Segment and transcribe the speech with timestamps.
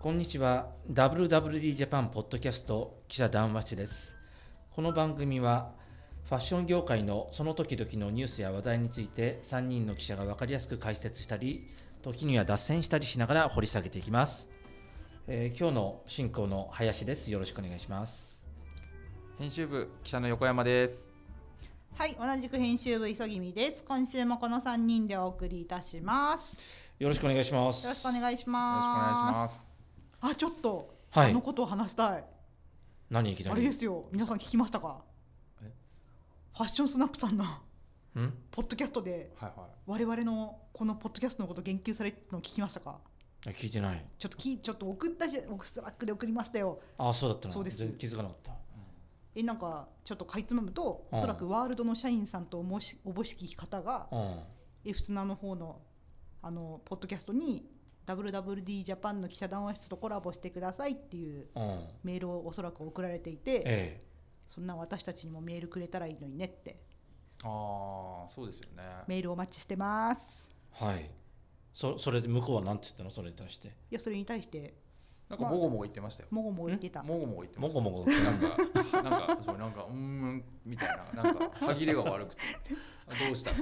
[0.00, 4.16] こんにちは WWD ジャパンポッドキャスト記者談話室です
[4.70, 5.72] この番組は
[6.28, 11.66] ファッション業界のその時々のニュースや話題について3人の記者が分かりやすく解説したり
[12.02, 14.48] 時には脱線したりしながら掘り下げていきます、
[15.26, 18.40] えー今日の進行の林ですよろしくお願いします
[19.36, 21.10] 編集部記者の横山です。
[21.96, 23.84] はい、同じく編集部急ぎみです。
[23.84, 26.58] 今週もこの三人でお送りいたします。
[26.98, 29.67] よろしくお願いしますよろしくお願いしよろしくお願いします。
[30.20, 32.24] あ、ちょっと、はいあのことを話したい。
[33.10, 33.32] 何？
[33.32, 35.02] いきなりあれですよ、皆さん聞きましたか？
[35.62, 35.72] え？
[36.54, 37.48] ファッションスナップさんのん？
[38.50, 39.70] ポッドキャストではいはい。
[39.86, 42.98] 我々のこのポッドキャストのことを言及されるのを聞きましたか？
[43.46, 46.80] 聞いてないちょっときちょっと送ったし、僕スラックで送りましたよ。
[46.98, 47.54] ああそうだったの？
[47.54, 48.52] そうです気づかなかった
[49.34, 54.08] え、なんかちょっとかいつまむと、うんおそらくワールドの社員さんとおもしおぼしき方が。
[54.12, 54.42] うん
[54.84, 55.80] エフスナの方の
[56.40, 57.66] あのポッドキャストに
[58.14, 61.88] WWD ジャパンの記者談話室とコラボしてくださいっていううん。
[62.04, 64.00] メールをおそらく送られていて、え
[64.46, 66.80] そんな私たちにもメールくれたらいいのにねって。
[67.44, 68.82] ああ、そうですよね。
[69.06, 70.48] メールお待ちしてます。
[70.80, 71.10] えはい。
[71.72, 73.10] そそれで向こうは何て言ったの？
[73.10, 73.68] それに対して。
[73.68, 74.74] いやそれに対して。
[75.28, 76.28] なんかもごもご言ってましたよ。
[76.32, 77.02] もごもご言ってた。
[77.02, 77.80] もごもご言ってました。
[77.82, 82.40] もごもごなんか、なんか、そう、なんか、うーん、みたいな、なんか、歯切れが悪くて。
[83.08, 83.50] どうした。
[83.50, 83.54] 違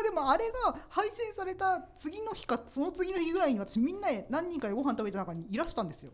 [0.00, 6.12] うでもあれが配信された次の日かその次の日ぐらいに私みんなで何人かでご飯食べた中にいらしたんですよ。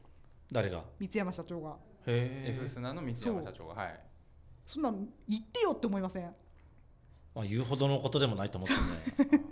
[0.53, 0.83] 誰が？
[0.99, 1.77] 三山社長が。
[2.07, 4.01] へ F スナの三山社長が、はい。
[4.65, 6.35] そんなん言ってよって思いません？
[7.35, 8.75] まあ、言うほどのことでもないと思って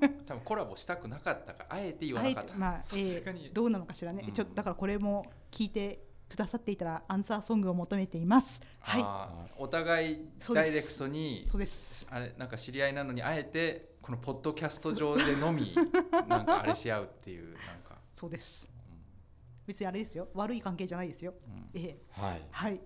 [0.00, 0.14] ね。
[0.24, 2.50] 多分コラボしたくなかったから、あえて言わあなかった。
[2.50, 4.32] えてまあ、さえどうなのかしらね、うん。
[4.32, 6.02] ちょっとだからこれも聞いて
[6.34, 8.60] くださっていたらアンサーソングを求めています。
[8.80, 9.52] はい。
[9.56, 10.18] お互い
[10.52, 12.06] ダイレクトにそうです。
[12.10, 15.74] あれなんか知り合いなのにあえてこのポッドキャスト上でのみ
[16.28, 17.56] なんかあれし合うっていうなん
[17.88, 18.68] か、そうです。
[19.64, 20.28] 別にあれですよ。
[20.34, 21.34] 悪い関係じゃないですよ。
[21.46, 21.80] うん。
[21.80, 21.98] ええ。
[22.10, 22.42] はい。
[22.50, 22.80] はい。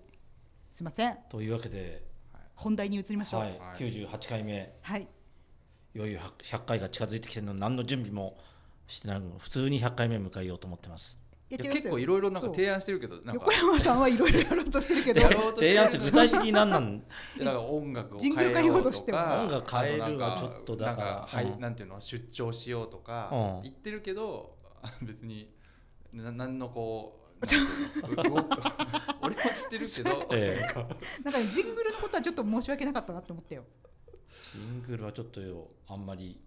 [0.75, 1.17] すいません。
[1.27, 2.05] というわけで、
[2.55, 3.39] 本題に移りましょう。
[3.41, 4.77] ははいい、98回目。
[4.81, 5.07] はい、
[5.95, 8.37] いよいよ100回が近づいてきてるのに何の準備も
[8.87, 11.19] してないの普通に100回目迎えようと思ってます
[11.57, 13.33] 結構いろいろなんか提案してるけどなんか。
[13.33, 15.21] 横山さんはいろいろやろうとしてるけど。
[15.21, 23.61] やろうとしてる提案って具体的に何なんだから音楽をジングル変えようとしてもか音楽変えるはあとなんかちょっとだからなんかはい、うんなんていうの出張しようとかうん。
[23.63, 24.55] 言ってるけど
[25.01, 25.51] 別に
[26.13, 27.19] ななんのこう
[29.21, 31.23] 俺も知ってるけど、 ええ。
[31.23, 33.63] なんかねジングルのことはちょっと申し訳なかったなって思ったよ。
[34.51, 36.39] シングルはちょっとよあんまり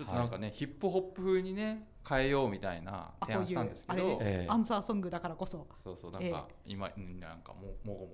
[0.00, 4.18] ちょっとなんかね、ヒップホップ風にね変えようみたいな提案したんですけど。
[4.48, 5.66] アンサーソングだからこそ。
[5.84, 8.10] そうそうなんか、今うんなんかももごも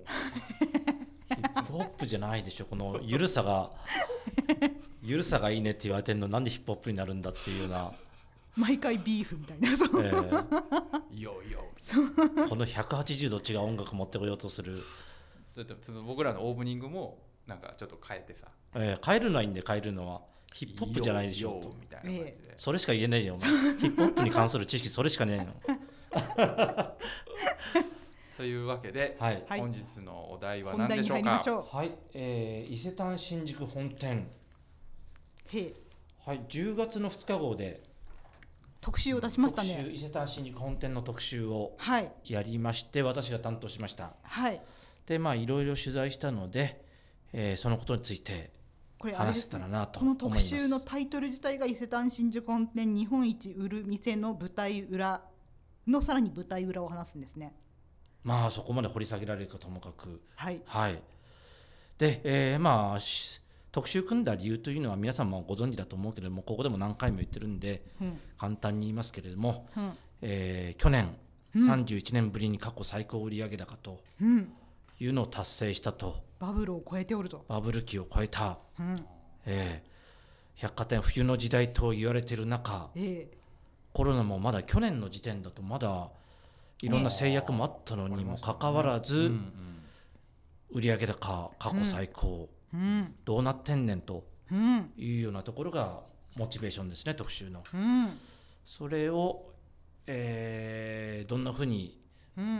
[1.29, 3.71] ヒップホップじゃないでしょこのゆるさが。
[5.01, 7.93] ゆるさがいいねって言われてるのなんでヒップホップになるんだっていうような、
[8.57, 10.03] 毎回ビーフみたいなそう。
[10.03, 10.11] ええ。
[10.11, 11.63] ごよいよ。
[12.49, 14.81] この180度違う音楽持ってこようとする、
[15.55, 18.51] だってその僕らのオープニングもなんかちょっと変えてさ。
[18.75, 20.21] ええ変えるのはいいんで変えるのは
[20.53, 21.75] ヒップホップじゃないでしょと。
[21.79, 23.47] みたいな感じで、それしか言えないじゃんお前。
[23.79, 25.53] ヒップホップに関する知識それしかねえの
[28.37, 29.43] というわけで、はい。
[29.49, 29.59] はい。
[29.59, 31.23] 本日のお題は何でしょうか？
[31.23, 34.27] 入りましょはい、えー伊勢丹新宿本店。
[36.25, 36.39] はい。
[36.41, 37.81] 10月の2日号で。
[38.79, 42.11] 特集を出しました特集ね伊勢丹新宿本店の特集をはい。
[42.25, 44.13] やりまして私が担当しました。
[44.21, 44.61] はい。
[45.07, 46.83] でまあいろいろ取材したので、
[47.33, 48.51] えーそのことについて
[48.97, 49.41] これあれですね。
[49.41, 55.21] 話せたらなとこの特集のタイトル自体が伊勢丹新宿本店日本一売る店の舞台裏
[55.87, 57.53] のさらに舞台裏を話すんですね。
[58.23, 60.21] まあそこまで掘り下げられるかともかく。
[60.35, 60.61] はい。
[60.65, 60.99] はい。
[61.97, 63.41] で、えーまあし
[63.71, 68.19] 特集組んだ理由というのは皆さんもご存知だと思うけれどもここでも何回も言ってるんでうん。
[68.37, 69.91] 簡単に言いますけれども、うん。
[70.21, 71.15] えー去年
[71.55, 71.71] うん。
[71.71, 74.51] 31年ぶりに過去最高売上高とうん
[74.99, 76.23] いうのを達成したと。
[76.39, 79.05] バブルを超えておると、バブル期を超えた、うん、
[79.45, 79.97] えー
[80.59, 83.37] 百貨店冬の時代と言われている中ええ。
[83.93, 86.09] コロナもまだ去年の時点だとまだ
[86.81, 89.53] いろんな制約もあったのにもかかわらうんうずん。
[90.71, 93.13] 売上高過去最高、うん。
[93.23, 94.91] どうなってんねんとうん。
[94.97, 96.01] いうようなところが
[96.35, 97.63] モチベーションですね特集の。
[97.71, 98.09] うん。
[98.65, 99.51] それを、
[100.07, 102.06] えーどんなふうにうん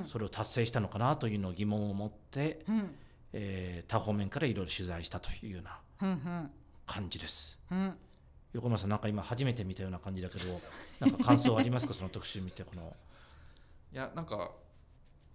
[0.06, 2.96] それを達成したのかなというのを疑問を持って、うん。
[3.34, 6.50] えー多方面からいろいろ取材したというようなうん
[6.86, 7.60] 感じです。
[7.72, 7.94] うん。
[8.54, 10.46] 横山さんなんか今初めて見たような感じだけど
[11.00, 11.94] なんか感想ありますか？
[11.96, 12.96] その特集見てこの。
[13.94, 14.52] いやなんか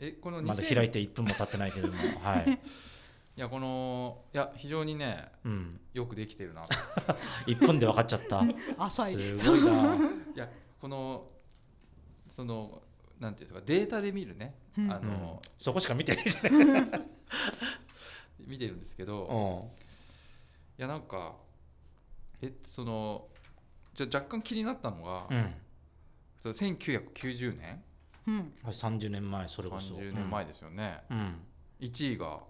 [0.00, 1.98] えこの2000まだ開いて1分も経ってないけれども。
[2.24, 2.58] はい、い
[3.36, 6.68] やこのいや非常にねうん、よくできてるなと。
[7.46, 8.42] 1分で分かっちゃった。
[8.78, 9.38] 浅い。
[9.38, 9.98] すごいな、い
[10.34, 10.48] や
[10.80, 11.28] この
[12.28, 12.82] その
[13.22, 14.92] なんていうんですかデータで見るね、うん。
[14.92, 17.06] あの、そこしか見てないじゃない。
[18.46, 19.70] 見てるんですけど、
[20.76, 21.36] いやなんか
[22.42, 23.28] えその
[23.94, 25.54] じゃ若干気になったのが、うん、うん
[26.36, 27.82] それ1990年
[28.26, 28.52] うん？
[28.64, 29.94] はい30年前それこそ。
[29.94, 31.36] 30年前ですよね、うん、うん。
[31.80, 32.40] 1位が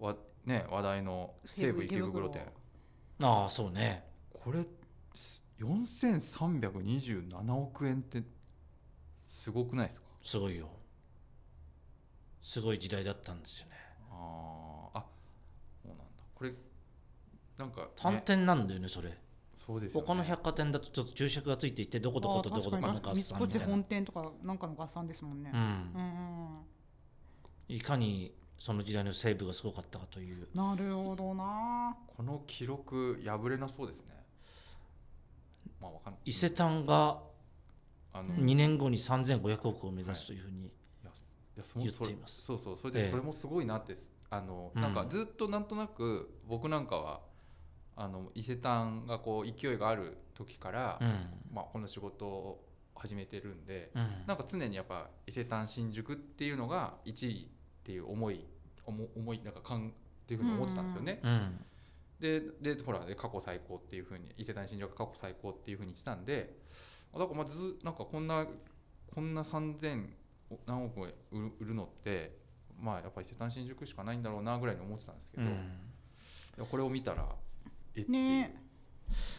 [0.00, 2.42] わ、ね、話題の西武池袋店。
[3.22, 4.04] ああそうね。
[4.32, 4.66] これ
[5.60, 8.24] 4327億円って
[9.30, 10.06] すごくないですか？
[10.22, 10.68] すごいよ。
[12.42, 13.72] すごい時代だったんですよね。
[14.10, 15.04] あーあ
[15.82, 16.04] そうなんだ。
[16.34, 16.52] これ
[17.56, 19.16] なんか、単ね、店なんだよねそれ。
[19.54, 20.06] そうですよね。
[20.06, 23.66] 他の百貨店だとちょっと注釈がついていてどこどことどこどこの合算みたいな。
[23.66, 25.50] 本店とかなんかの合算ですもんね。
[25.54, 25.60] う、ん。
[25.60, 26.06] うんう
[26.56, 26.58] ん
[27.68, 30.48] いかにその時代の西部がすごかったかという。
[30.52, 31.96] うんなるほどな。
[32.16, 34.24] この記録破れなそうですね。
[35.80, 36.22] まあわかんない。
[36.24, 37.20] 伊勢丹が
[38.12, 38.44] あの、うん。
[38.44, 40.70] 2年後に3500億を目指すというふうに、
[41.76, 42.42] 言っています。
[42.42, 43.02] そうそうそれええ。
[43.02, 44.10] でそれもすごいなってす。
[44.30, 44.82] あの、うん。
[44.82, 47.20] なんかずっとなんとなく僕なんかは
[47.96, 51.54] あの伊勢丹がこう勢いがある時から、うん。
[51.54, 52.64] まあ、この仕事を
[52.94, 54.08] 始めてるんで、うん。
[54.26, 57.48] なんか常にやっぱ伊勢丹新宿っていうのが1位っ
[57.82, 58.44] ていう思い
[58.86, 61.20] 思思いなんか感っていうふうに思ってたんですよね。
[61.22, 61.64] うん。
[62.20, 68.46] ででほらで過去最高っていうふうに伊勢丹新宿が過去最高っていうふうにしたんであだからまあずなんかこんな
[69.14, 70.06] こんな3000
[70.66, 72.36] 何億円売る売るのって
[72.80, 75.54] まあやっぱり伊勢丹新宿しかないんだろうなぐらいに思ってたんですけど、いうん。
[76.58, 77.26] やこれを見たら
[77.96, 78.54] えっね。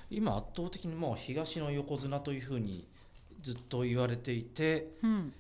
[0.10, 2.88] 今圧倒的にもう東の横綱というふうに
[3.42, 5.34] ずっと言われていて、うん。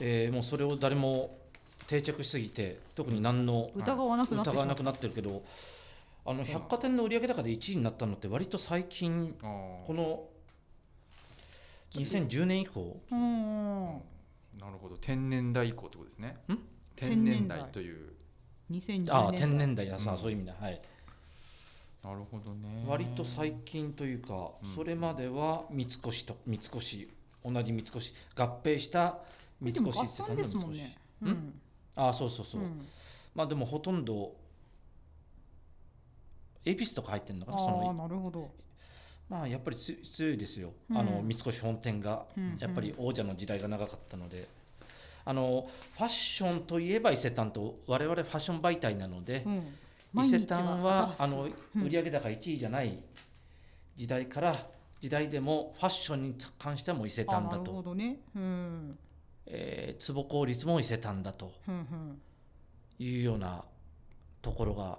[0.00, 1.38] えーもうそれを誰も
[1.86, 5.42] 定着しすぎて特に何の疑わなくなってなくなってるけど
[6.24, 10.24] あの百貨店の売上高で1位になったのって割と最近この
[11.94, 13.22] 2010年以降うんう。
[13.22, 14.02] ん
[14.58, 14.96] なるほど。
[14.98, 16.36] 天然代以降ってことですね。
[16.48, 16.58] ん？
[16.94, 18.12] 天然代という。
[18.70, 19.86] 2010年ああ天然代。
[19.86, 20.18] やさ、うん。
[20.18, 20.54] そういう意味だ。
[20.60, 20.80] はい。
[22.02, 22.84] なるほどね。
[22.86, 24.74] 割と最近というか、うん。
[24.74, 27.08] それまでは三越と三越。
[27.44, 28.14] 同じ三越。
[28.34, 29.18] 合併した
[29.60, 30.96] 三越ってですもんね。
[31.22, 31.30] うん。
[31.30, 31.60] ん？
[31.96, 32.86] ああそうそうそう、うん。
[33.34, 34.34] まあでもほとんど
[36.64, 38.50] エピスとか入ってるのかなそああのなるほど
[39.28, 40.98] まあやっぱりつ強いですよ、うん。
[40.98, 44.48] あの三越本店が、うんやっぱり王者の時代が長かったので。
[45.28, 50.22] あのファッションといえば伊勢丹と我々ファッション媒体なので、うん。
[50.22, 51.82] 伊勢丹はあのうん。
[51.82, 53.02] 売上高1位じゃない
[53.96, 54.54] 時代から
[55.00, 58.20] 時代でもファッションに関してはもう伊勢あなるほ丹だと、どね。
[58.36, 58.98] うん。
[59.46, 61.52] えー坪効率も伊勢丹だと。
[62.98, 63.64] いうような
[64.40, 64.98] ところが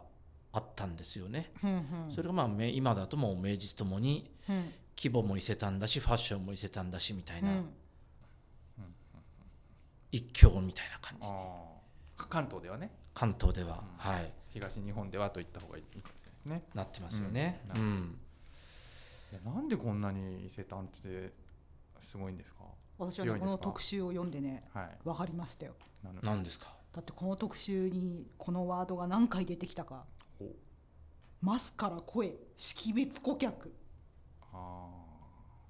[0.53, 1.51] あったんですよね。
[1.61, 2.11] ふんふん。
[2.11, 7.69] それがまあめ今だともう名実ともにうん規模も伊勢丹だしファッションも伊勢丹だしみたいな、うん。
[10.11, 11.27] 一強みたいな感じ
[12.29, 12.91] 関東ではね。
[13.13, 13.97] 関東では、うん。
[13.97, 14.33] はい。
[14.49, 16.69] 東日本ではと言った方がいいかもしれないですね。
[16.73, 17.61] なってますよね。
[17.75, 17.85] ううん。
[17.99, 18.19] ん
[19.31, 21.31] いやなんでこんなに伊勢丹って
[21.99, 22.63] すごいんですか？
[22.97, 23.57] 私はね強いんですか？
[23.57, 24.97] この特集を読んでねはい。
[25.03, 25.73] 分かりましたよ。
[26.03, 26.73] なる何ですか？
[26.93, 30.05] だってこの特集にこのワードが何回出てきたか
[31.41, 33.73] マスから声識別顧客
[34.53, 34.87] あ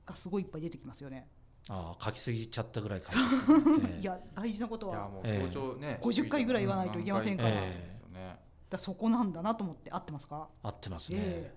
[0.06, 1.28] がすごいいっぱい出てきますよね、
[1.70, 7.50] ああ書きすぎちゃったぐらい書いちゃった、え えいや大事なことはーいやもうええ強調ね、50回ぐらい言わないといけませんから。
[7.50, 10.50] 何回ですよねだそこなんだなと思って合ってますか？
[10.64, 11.20] 合ってますね。
[11.22, 11.54] え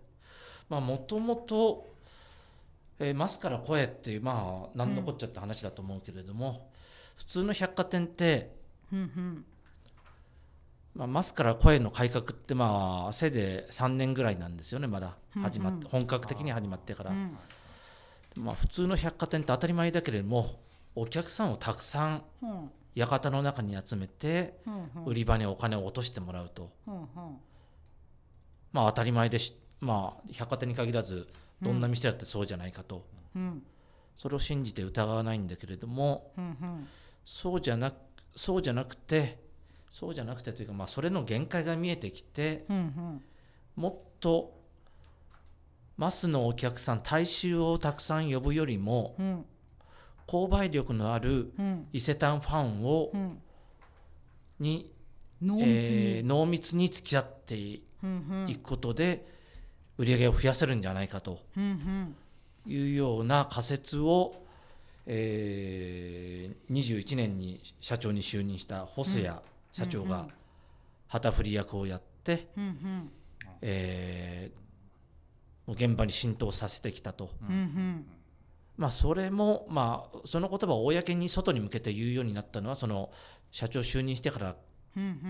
[0.69, 1.89] まあもともと、
[3.01, 6.71] えーマスから声っていうまあ何のこっちゃって話だと思うけれども、
[7.17, 8.55] 普通の百貨店って、
[8.93, 9.45] うんうん
[10.95, 15.17] まあ、マスから声の改革ってまあせいで3年ぐらいなんですよねまだ。
[15.41, 17.37] 始まって、本格的に始まってから、うん
[18.37, 20.61] まあ、普通の百貨店って当たり前だけれども
[20.95, 22.71] お客さんをたくさんうん。
[22.97, 26.73] 館の中に集めてうん売り場にお金を落としてもらうと、
[28.73, 31.29] まあ当たり前でし、まあ、百貨店に限らず
[31.63, 33.07] どんな店だってそうじゃないかと、
[33.37, 33.63] うん。
[34.17, 36.33] それを信じて疑わないんだけれども
[37.25, 37.95] そうじゃなく
[38.35, 39.39] そうじゃなくて
[39.91, 43.23] そうじゃなくてというか、まあ、それの限界が見えてきてうんうん。
[43.77, 44.57] もっと
[45.97, 49.45] マスのお客さん大衆をたくさん呼ぶよりもうん。
[50.27, 51.87] 購買力のあるうん。
[51.93, 53.39] 伊勢丹ファンをうん。
[54.61, 54.93] に
[55.43, 58.55] 濃密に、えー濃密に付き合っていうんうん。
[58.55, 59.27] くことで
[59.99, 61.41] 売り上げを増やせるんじゃないかと。
[61.57, 62.17] うんうん。
[62.67, 64.35] いうような仮説を、
[65.07, 69.29] えー21年に社長に就任した細谷
[69.73, 70.29] 社長が
[71.09, 73.11] 旗振り役をやって、うんうん。
[73.63, 74.61] えー
[75.73, 78.07] 現場に浸透させてきたと、うんうん。
[78.77, 83.11] まあ、それも、まあ、その言葉を公に外に向けて言うようになったのはその
[83.51, 84.57] 社長就任してから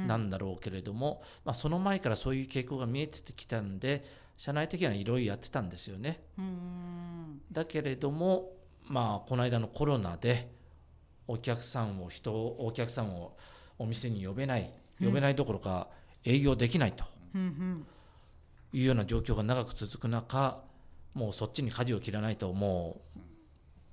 [0.06, 4.04] なんだろうけれども、まあ、その前からそういう傾向が見えてきたんで
[4.36, 6.22] 社内的にはいろいろやってたんですよね。
[6.38, 7.42] うん。
[7.52, 8.52] だけれども、
[8.86, 10.50] まあ、この間のコロナで
[11.26, 13.36] お客さんを人をお客さんを
[13.80, 14.70] お店に呼べない
[15.00, 15.88] 呼べないどころか
[16.22, 17.04] 営業できないと。
[18.72, 20.62] いうような状況が長く続く中
[21.14, 23.00] もうそっちに舵を切らないとも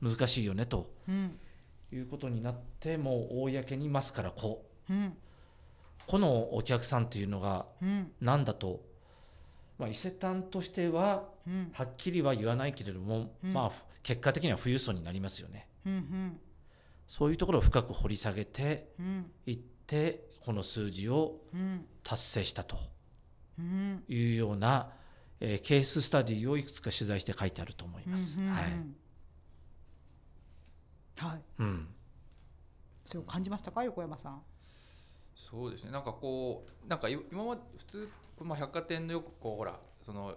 [0.04, 0.92] う難しいよねと。
[1.08, 1.40] うん。
[1.92, 4.94] いうことになってもう公にますからこう。
[4.94, 5.18] うん。
[6.06, 8.12] このお客さんっていうのがうん。
[8.20, 8.82] 何だと、
[9.80, 11.70] まあ、伊勢丹としてはうん。
[11.72, 13.54] はっきりは言わないけれども、うん。
[13.54, 13.72] まあ
[14.04, 15.68] 結果的には富裕層になりますよね。
[15.86, 16.40] うん
[17.08, 19.32] そういうところを深く掘り下げてうん。
[19.46, 22.78] いってこの数字をうん達成したと
[23.58, 24.92] うんいうような、
[25.40, 28.38] えーケーススタディをいくつか取材して書いてあると思います。
[28.40, 28.64] うんうんうんはい。
[31.18, 31.42] はい。
[31.60, 31.88] うん。
[33.04, 34.42] それを感じましたか横山さん？
[35.36, 35.92] そうですね。
[35.92, 38.10] なんかこうなんかい今まで普通、
[38.42, 40.36] まあ、百貨店のよくこうほらそのま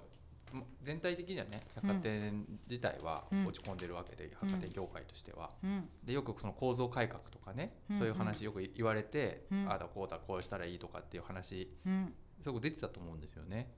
[0.82, 3.46] 全体的にはね百貨店自体はうん。
[3.46, 5.50] 落ち込んでるわけで、百貨店業界としては。
[5.62, 5.88] うん。
[6.04, 7.98] でよくその構造改革とかね、うん。
[7.98, 9.68] そういう話よく言われて、うん。
[9.68, 12.14] ああだこうだこうしたらいいとかっていう話うん。
[12.40, 13.72] すごく出てたと思うんですよね。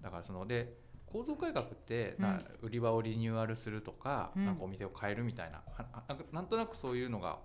[0.00, 2.22] だからそので構造改革ってうん。
[2.22, 4.46] な、売り場をリニューアルするとか、うん。
[4.46, 7.38] なんかお店を変えるみたいなはなんかなんとなくそういうのが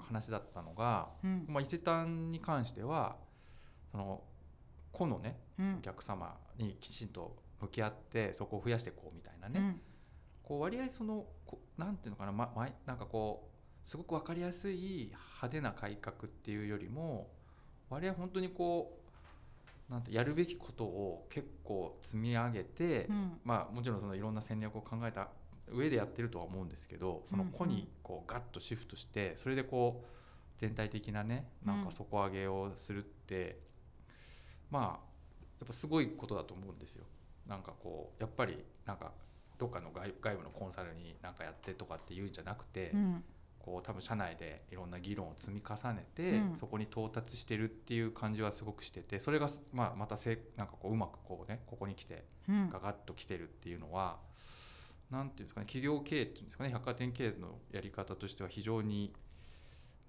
[0.00, 1.44] 話だったのが、うん。
[1.48, 3.16] まあ、伊勢丹に関しては
[3.90, 4.22] その
[4.92, 5.76] 個のねうん。
[5.78, 9.80] お客様にきちんと向き合ってそこを増やしていこうみたいなね、うん。
[10.42, 13.48] こう割合そのこなんていうのかな、まま、なんかこ
[13.84, 17.30] うすごく分かりやすい派手な改革っていうよりも
[17.88, 18.98] 割合本当にこ
[19.88, 23.40] うなんてやるべきことを結構積み上げて、うん。
[23.44, 25.28] まあもちろんそのいろんな戦略を考えた
[25.70, 30.06] 上でやってるとは思うんですけどその個にこうガッとシフトしてそれでこう
[30.58, 33.56] 全体的なねなんか底上げをするって、
[34.70, 34.84] まあ
[35.60, 37.04] やっぱすごいことだと思うんですよ。
[37.46, 39.12] なんかこうやっぱりなんか
[39.58, 43.24] どっかの外外部のコンサルになんかやってとかっていうんじゃなくて、うん。
[43.58, 46.56] こう多分社内でいろんな議論を積み重ねて、うん。
[46.56, 52.68] そこに到達してるっていう感じはすごくしててそれが、まあ、またせなんかこううまくこうねここに来てうん。
[52.70, 54.18] ガガッと来てるっていうのは
[55.12, 59.12] なんていうんですかね企業経営っていうんですかね百貨店経営のやり方としては非常に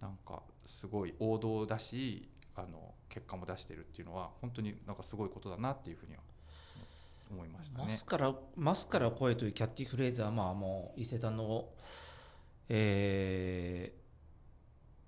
[0.01, 6.21] なんかすごい王道だしあの結果も出してるっていうのは本当になんかすごいことだなっていうふうには
[7.33, 7.85] 思いましたね。
[7.85, 7.91] マ。
[7.91, 11.69] スからマスから声というキャッチフレーズはまあもう伊勢丹の、
[12.69, 14.03] えー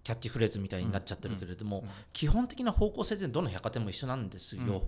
[0.06, 4.82] キャッチフレーズみたいになっちゃってるけれども、うん基本的な方向性ってどの百貨店も一緒なんですよ、うんうんうん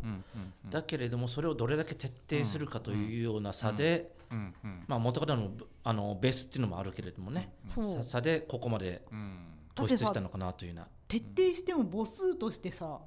[0.66, 0.70] うん。
[0.70, 5.50] だけれどもそれをどれだけ徹底するかというような差で、うんうんまあ元からの
[5.84, 7.96] あのベースっていうのもあるけれどもね、そう。
[7.96, 9.40] さ差でここまでうん。
[9.76, 10.88] 突出したのかなというような。
[11.08, 13.00] 徹底しても母数としてさ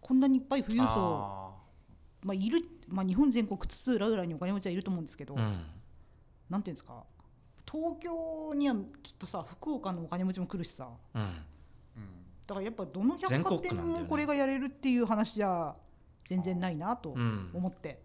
[0.00, 1.55] こんなにいっぱい富裕層あ
[2.22, 5.64] まあいる、まあ、日本全国津々浦々にお金持ちはいると思うんですけど、うん。
[6.48, 7.04] なんていうんですか
[7.70, 11.22] 東京にはきっとさ福岡のお金持ちも来るしさうん。
[12.46, 15.74] だからやっぱどの全百貨店もこれがやれるっていう話じゃ
[16.26, 17.50] 全然ないなとうん。
[17.52, 18.02] 思って、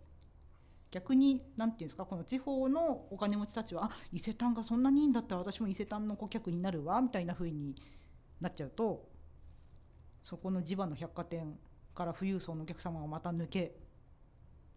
[0.91, 7.75] 逆になんていうんですかこの地方のお金持ちたちはあ伊勢丹がそんなにいいんだったら私も伊勢丹の顧客になるわみたいな風に
[8.41, 9.07] なっちゃうと
[10.21, 11.57] そこの地場の百貨店
[11.95, 13.75] から富裕層のお客様がまた抜け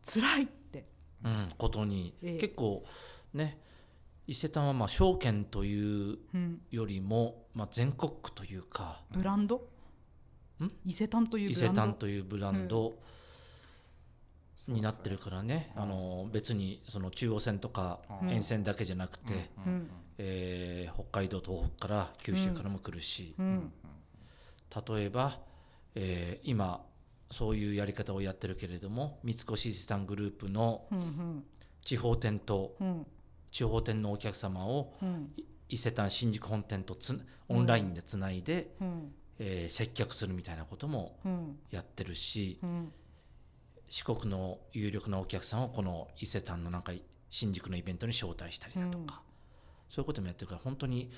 [0.05, 0.85] 辛いって。
[1.25, 2.39] うん、ことに、ええ。
[2.39, 2.85] 結構
[3.33, 3.59] ね
[4.27, 9.03] 伊勢丹はまあ証券といううん、よりも、まあ、全国区というか。
[9.11, 9.57] ブランド？
[10.63, 10.71] ん？
[10.87, 11.93] 伊勢丹という伊勢ブランド？
[11.93, 12.95] 丹というブランド
[14.69, 18.31] になってるからね、あの別にその中央線とかうん。
[18.31, 19.51] 沿線だけじゃなくて、
[20.17, 23.73] えー北海道東北から九州からも来るし、うん。
[24.89, 25.39] 例えば、
[25.95, 26.81] えー今
[27.35, 31.45] そういうやり方をやってるけれども三越伊勢丹グループのうん
[31.83, 33.07] 地方店とうん。
[33.51, 34.95] 地方店のお客様を
[35.69, 39.13] 伊勢丹新宿本店とつオンラインでつないで、うん。
[39.39, 41.59] えー接客するみたいなこともうん。
[41.71, 42.93] やってるしうん。
[43.89, 46.93] 四国の有力なお客さんをこの伊勢丹のなんか
[47.31, 49.23] 新宿のイベントに招待したりだとか、
[49.89, 51.11] そういうこともやってるから本当に、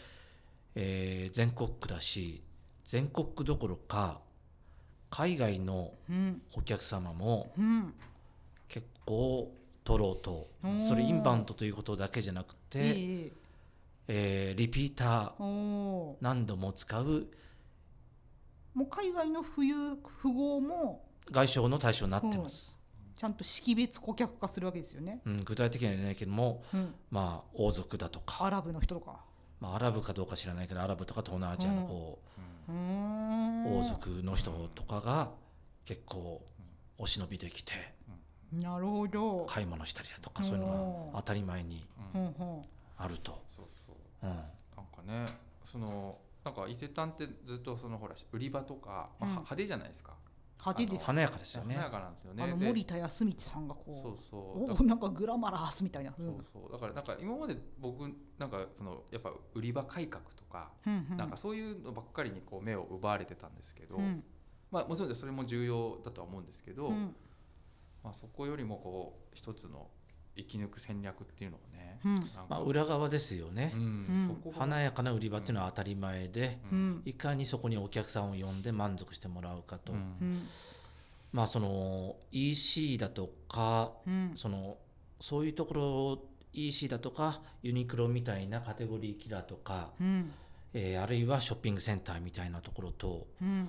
[0.74, 2.42] えー全国区だし
[2.84, 4.20] 全国区どころか
[5.10, 6.42] 海外のうん。
[6.54, 7.94] お客様もうん。
[8.68, 9.52] 結構
[9.84, 10.48] 取ろうと。
[10.80, 13.32] それインバウンドということだけじゃなくて、ええ
[14.08, 17.26] えーリピーター何度も使う
[18.74, 22.76] もう海外の富裕富豪も外商の対象になってます。
[23.16, 29.20] ちゃんと識別顧客化するわけですよね、うん、具体的には言えないけども、うん、まあ、王族だとか、アラブの人とか。
[29.58, 32.35] まあ、アラブかどうか知らないけどアラブとか東南アジアのこう
[32.68, 35.30] 王族の人とかが
[35.84, 36.42] 結構
[36.98, 37.72] お忍びできて
[38.52, 41.84] なるほど、買い物したりだとかそういうのが当たり前に
[42.96, 43.42] あると。
[43.54, 44.26] そうそう。
[44.26, 44.30] うん。
[44.30, 45.26] なんかね
[45.70, 49.30] そのなんか伊勢丹ってずっとそのほら売り場とか、まあ、うん。
[49.30, 50.14] 派手じゃないですか、
[50.58, 51.06] 派手です。
[51.06, 51.74] 華やかですよね。
[51.74, 52.42] 華やかなんですよね。
[52.44, 54.68] あので森田康光さんがそうこそうう。
[54.68, 56.26] だおなんかグラマラースみたいな、うん。
[56.26, 56.72] そうそう。
[56.72, 58.02] だからなんか今まで僕
[58.38, 61.16] なんかそのやっぱ売り場改革とか、うんうん。
[61.16, 64.24] なんかそういうのばっかりにこう目を奪われてたんですけど、うん。
[64.70, 67.14] まあもちろんそれも重要だとは思うんですけど、うん。
[68.02, 69.88] まあ、そこよりもこう一つの
[70.36, 72.14] 生き抜く戦略っていうのをね、うん。
[72.48, 73.72] まあ、裏側ですよね。
[73.74, 73.78] う。
[73.78, 73.80] ん。
[73.80, 74.26] うん。
[74.28, 76.90] そこが華やかな売り場っていうのは当たり前で、ううん。
[76.98, 79.92] んいかにそこにお客さんを呼んで満足してもらうかと、
[81.32, 84.32] まあその EC だとかうん。
[84.34, 84.78] その
[85.20, 90.32] そういうところ EC だとかユニクロみたいなカテゴリーキラーとか、うん。
[90.74, 93.68] えーあるいはショッピングセンターみたいなところとうん。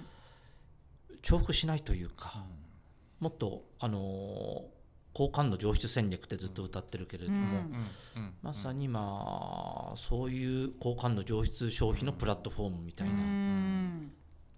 [1.24, 2.46] 重複しないというか、
[3.20, 4.77] もっとあのー
[5.18, 7.64] 好感度上質戦略ってずっと歌ってるけれども、
[8.44, 14.12] まさにまあそういう好感度上質消費のプラットフォームみたいなうん。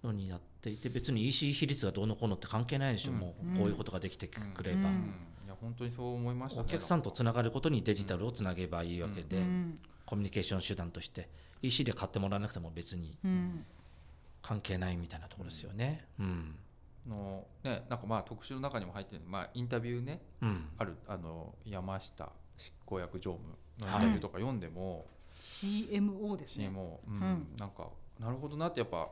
[0.04, 3.14] のになっていて別に EC 比率がどうのこうのって関係ないでしょ、う。
[3.14, 3.18] ん。
[3.18, 4.82] もうこういうことができてくれば、い
[5.48, 9.78] や本当にそう思いましたお客さんとつながることにデジタルをつなげばいいわけで、うん。
[10.04, 11.30] コミュニケーション手段として
[11.62, 13.64] EC で買ってもらわなくても別にうん。
[14.42, 16.04] 関係ないみたいなところですよね。
[16.18, 16.54] うん
[17.06, 20.68] のねなんかまあ特集の中にも入ってるまあインタビューねうん。
[20.78, 25.06] あるあの山下執行役常務のインタビューとか読んでも、
[25.40, 26.68] CMO ですね。
[26.68, 27.46] CMO、うんうん。
[27.58, 27.88] なんか
[28.18, 29.08] なるほどなってやっぱ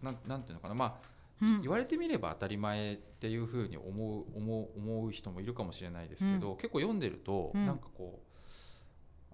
[0.00, 0.74] なんなんていうのかな。
[0.74, 1.60] まあうん。
[1.62, 7.66] 言われてみれば当たり前っていうふうに思う思う思う人もいるかもしれないですけど、結構読んでると、うん。
[7.66, 8.22] なんかこ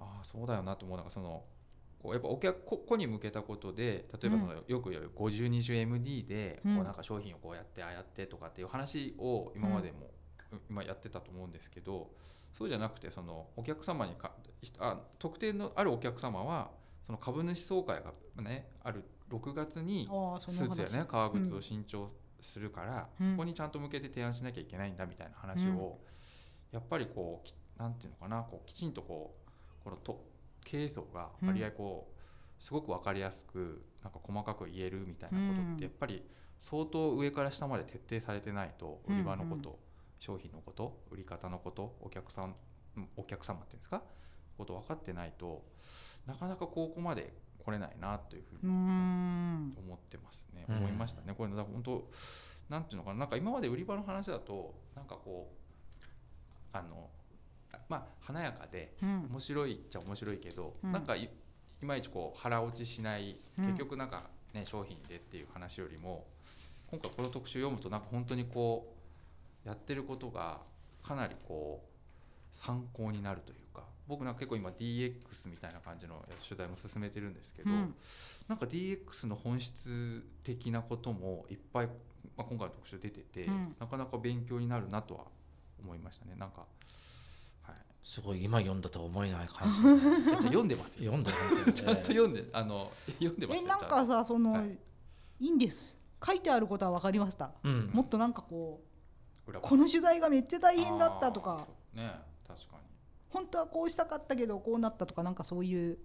[0.00, 1.42] うああそうだよなと思うのがその
[2.02, 10.10] こうやっぱお客個個に向けたことで例えばその、よく言う 5020MD でこうなんか商品をこうやってああやってとかっていう話を今までも、
[10.70, 12.10] 今やってたと思うんですけど
[12.52, 14.32] そうじゃなくてそのお客様にか
[14.78, 16.70] あ特定のあるお客様は
[17.04, 18.02] その株主総会
[18.36, 23.30] がねある6月にスーツやね革靴を新調するから、うん。
[23.32, 25.98] そこにちゃんと向けて提案しなきゃいけないんだみたいな話を、
[26.70, 29.34] やっぱりこうきなんていうのかなこうきちんとこ
[29.80, 30.24] うこのと
[30.70, 32.12] 経営層が割合こ
[32.60, 35.76] う、すごく分かりやすくなんか細かく言えるみたいなことっうん。
[35.76, 36.22] てやっぱり
[36.58, 39.76] 相当上から下まで徹底されてないと売り場のこと、うん
[40.20, 42.56] 商品のこと売り方のことお客さん
[42.96, 44.02] うんお客様っていうんですか？
[44.58, 45.62] こと分かってないと
[46.26, 47.32] なかなかここまで
[47.64, 49.76] 来れないなというふううにん。
[49.78, 50.76] 思ってますね、うん。
[50.78, 51.32] 思いましたね。
[51.38, 52.10] これ本当
[52.68, 53.20] なんていうのかな？
[53.20, 55.52] なんか今まで売り場の話だとなんかこ
[56.02, 57.17] うあのあ
[57.88, 59.28] まあ華やかでうん。
[59.30, 60.92] 面白いっちゃ面白いけど、うん。
[60.92, 63.64] なんかいいまいちこう腹落ちしないうん。
[63.66, 66.26] 結局なんかね、商品でっていう話よりも
[66.90, 68.94] 今回この特集読むとなんか本当にこ
[69.64, 70.60] うやってることが
[71.02, 71.88] かなりこう
[72.50, 77.94] 参考になるというか僕なんか結構今 DX みたいな感じの取材も進めてるんですけど、うん。
[78.48, 81.86] なんか DX の本質的なこともいっぱい、
[82.36, 83.76] まあ、今回の特集出てて、うん。
[83.78, 85.24] なかなか勉強になるなとは
[85.82, 86.34] 思いましたね。
[86.38, 86.84] なんか、はい、
[88.02, 91.32] すごい今読んだとは思えない感じで読んでますよ読んだ
[91.72, 94.78] ちゃんと読んであの読んでまえすよなんかさその、はい。
[95.40, 95.96] い、いんです。
[96.24, 97.90] 書いてあることは分かりました、うん。
[97.92, 98.80] もっとなんかこ
[99.46, 101.66] う裏この取材がめっちゃ大変だったとか。
[101.94, 102.10] ね
[102.46, 102.82] 確かに。
[103.28, 105.98] 本当はこうしたかったけどこうなったとかなんかそういう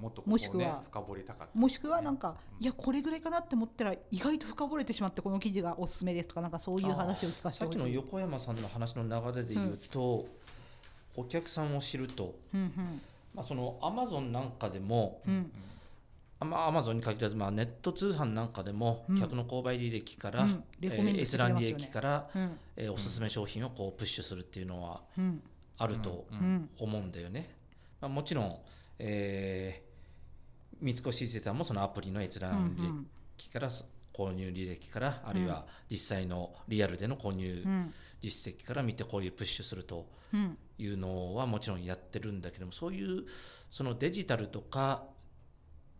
[0.00, 1.58] もっとここ、ね、もしくは深掘りたかった。
[1.58, 7.94] もしくはなんか、うんいやこれぐらいかなって思ったら意外と深掘れてしまってこの記事がおすすめですとかなんかそういう話を聞かせてさっきのほしい。
[7.94, 10.26] 横山さんの話の流れで言うと、
[11.16, 12.72] お客さんを知ると、うん
[13.34, 15.50] まあ、そのアマゾンなんかでもうん。
[16.40, 19.18] まあアマゾンに限らず、まあ、ネット通販なんかでも、うん。
[19.18, 20.46] 客の購買履歴から、
[20.82, 22.58] えー閲覧履歴から、うん。
[22.76, 25.42] えーおすすめ商品をこうプッシュするっていうのはうん。
[25.78, 26.38] あるとうん。
[26.38, 26.70] うん。
[26.78, 27.54] 思うんだよね。
[28.00, 28.52] まあ、もちろん、
[28.98, 29.86] えー
[30.78, 33.06] 三越伊勢丹もそのアプリの閲うんう覧履ん。
[33.38, 33.68] 歴から、
[34.16, 37.92] 購入履歴からあるいは実際のリアルでの購入うん。
[38.20, 40.56] 実績から見てこういうプッシュするとうん。
[40.78, 43.24] いうのはもちろんやってるんだけどもそういう
[43.70, 45.04] そのデジタルとか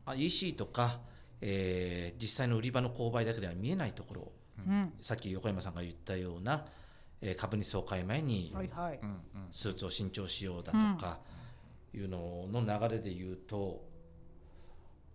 [0.05, 1.00] あ EC とか、
[1.40, 4.33] えー実際の売り場の購買だけでは見えないところ
[4.66, 4.92] うん。
[5.02, 6.64] さっき横山さんが言ったような、
[7.20, 8.55] えー株主総会前に
[9.52, 11.18] スーツを新調しようだとか
[11.94, 13.85] いうのの流れで言うと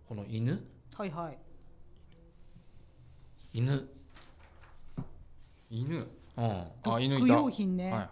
[0.08, 0.64] この犬
[0.96, 1.38] はいはい
[3.52, 3.88] 犬。
[5.70, 6.06] 犬？
[6.36, 7.26] うん、あ犬いた。
[7.26, 8.08] ドッグ用品ね、はいはい。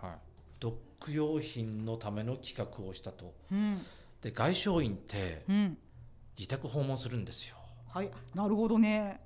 [0.58, 0.72] ドッ
[1.06, 3.32] グ用品のための企画をしたと。
[3.50, 3.78] うん。
[4.22, 5.78] で外商員ってうん。
[6.36, 7.56] 自宅訪問するんですよ。
[7.88, 8.10] はい。
[8.34, 9.20] なるほどね。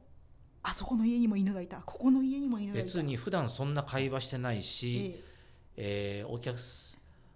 [0.62, 1.78] あそこの家にも犬がいた。
[1.78, 2.84] ここの家にも犬がいた。
[2.86, 5.14] 別に普段そんな会話してないし、
[5.76, 6.22] ええ。
[6.22, 6.56] えーお客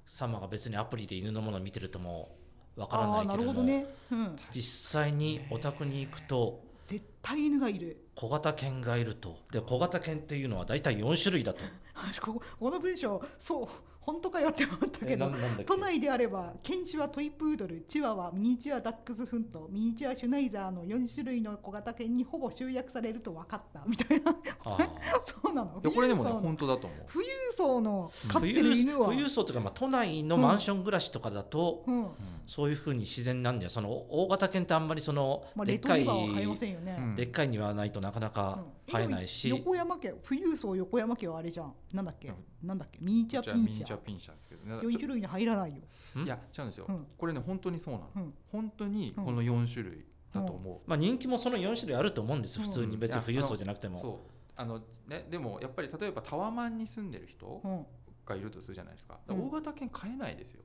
[0.07, 2.35] 様が別にアプリで犬のものを見てるとも
[2.77, 9.39] わからなああないけれども、るほどね、うん、実際にお宅に行くと絶対犬がいる小型犬がいると。
[9.53, 11.63] で小型犬っていうのは大体4種類だと。
[12.21, 13.69] ここの文章そう
[14.09, 15.17] 本当かよって思ったえけ？
[15.19, 15.31] ど
[15.67, 24.35] 都内であれば犬種はトイプードルチワワミニチュアダックスフントミニチュアシュナイザーの4種類の小型犬にほぼ集約されると分かったみたいな。
[25.25, 25.83] そうなの？
[25.95, 26.41] これでもね富裕層の。
[26.41, 27.07] 本当だと思う。
[27.13, 29.07] 富裕層の飼って富裕る犬は。
[29.09, 32.09] 富裕層というか、まあ、都内のマンション暮らしとかだと、うん。
[32.47, 33.71] そういうふうに自然なんだよ。
[33.71, 37.15] その大型犬ってあんまりその、まあ、レでっかいね、うん。
[37.15, 38.93] でっかいにはないとなかなかうん。
[38.93, 41.75] 飼えないし、でも横山家富裕層横山家はあれじゃん。
[41.93, 42.37] なんだっけ、うん。
[42.67, 42.99] なんだっけ？
[43.03, 44.75] ミニチュアピンシャミピンシャですけどね。
[44.77, 46.25] 4種類に入らないよ、ん？
[46.25, 47.07] いや違うんですよ、うん。
[47.17, 48.35] これね本当にそうなの、うん。
[48.51, 52.67] 本当にこの4種類だと思う、まあ、人気もその4種類あると思うんですうん。
[52.67, 52.97] 普通に。
[52.97, 54.19] 別に富裕層じゃなくても、そう。
[54.57, 57.87] あのねでもやっぱり例えばタワマンに住んでる人うん、
[58.27, 59.19] がいるとするじゃないですか。
[59.29, 60.63] 大型犬飼えないですよ、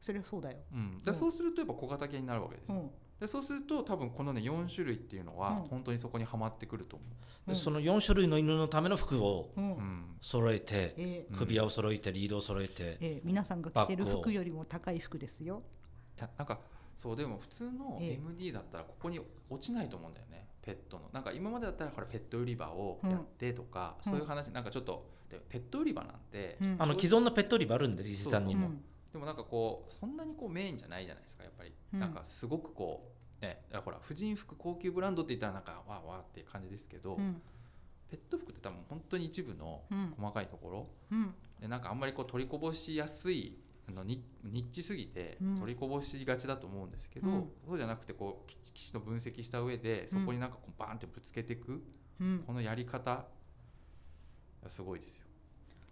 [0.00, 5.56] それはそうだよ、うん、でうんそうするとやっぱ小型犬になるわけですよ、うんでそうすると多分このね4種類っていうのはうん。
[5.68, 7.04] 本当にそこにはまってくると思
[7.46, 7.50] う。
[7.50, 7.52] ん。
[7.52, 9.72] でその4種類の犬のための服をうん。
[9.72, 15.62] う、うん揃えて、えーうん首輪を揃えてリードを揃えて、えー皆さんが着てる服よりも高い服ですよ。
[16.16, 16.58] いやなんか
[16.96, 18.12] そうでも普通のええ。
[18.14, 21.08] MD だったらここに落ちないと思うんだよねペットの。
[21.12, 24.12] なんか今までだったらほらペット売り場をやってとか、うん。
[24.12, 26.76] そういう話なんかちょっとでペット売り場なんて、うん。
[26.78, 28.70] あの既存のペット売り場あるんで伊勢丹にも、う。
[28.70, 32.00] んでもなんかこうそんなにこうメインじゃないじゃないですかやっぱり、うん。
[32.00, 37.40] なんかすごくこうねほら婦人服高級ブランドって言ったらなんかわーわーって感じですけど、うん。
[38.10, 40.14] ペット服って多分本当に一部のうん。
[40.18, 41.32] 細かいところうん。
[41.60, 43.56] でなんかあんまりこう取りこぼしやすい
[43.88, 45.60] あのニニッチすぎてうん。
[45.60, 47.48] 取りこぼしがちだと思うんですけど、うん。
[47.68, 51.84] そうじゃなくてこうききちっと分析した上でそこになんかこうバーンってぶつけていく、
[52.20, 52.42] うん。
[52.44, 53.26] このやり方
[54.66, 55.26] すごいですよ。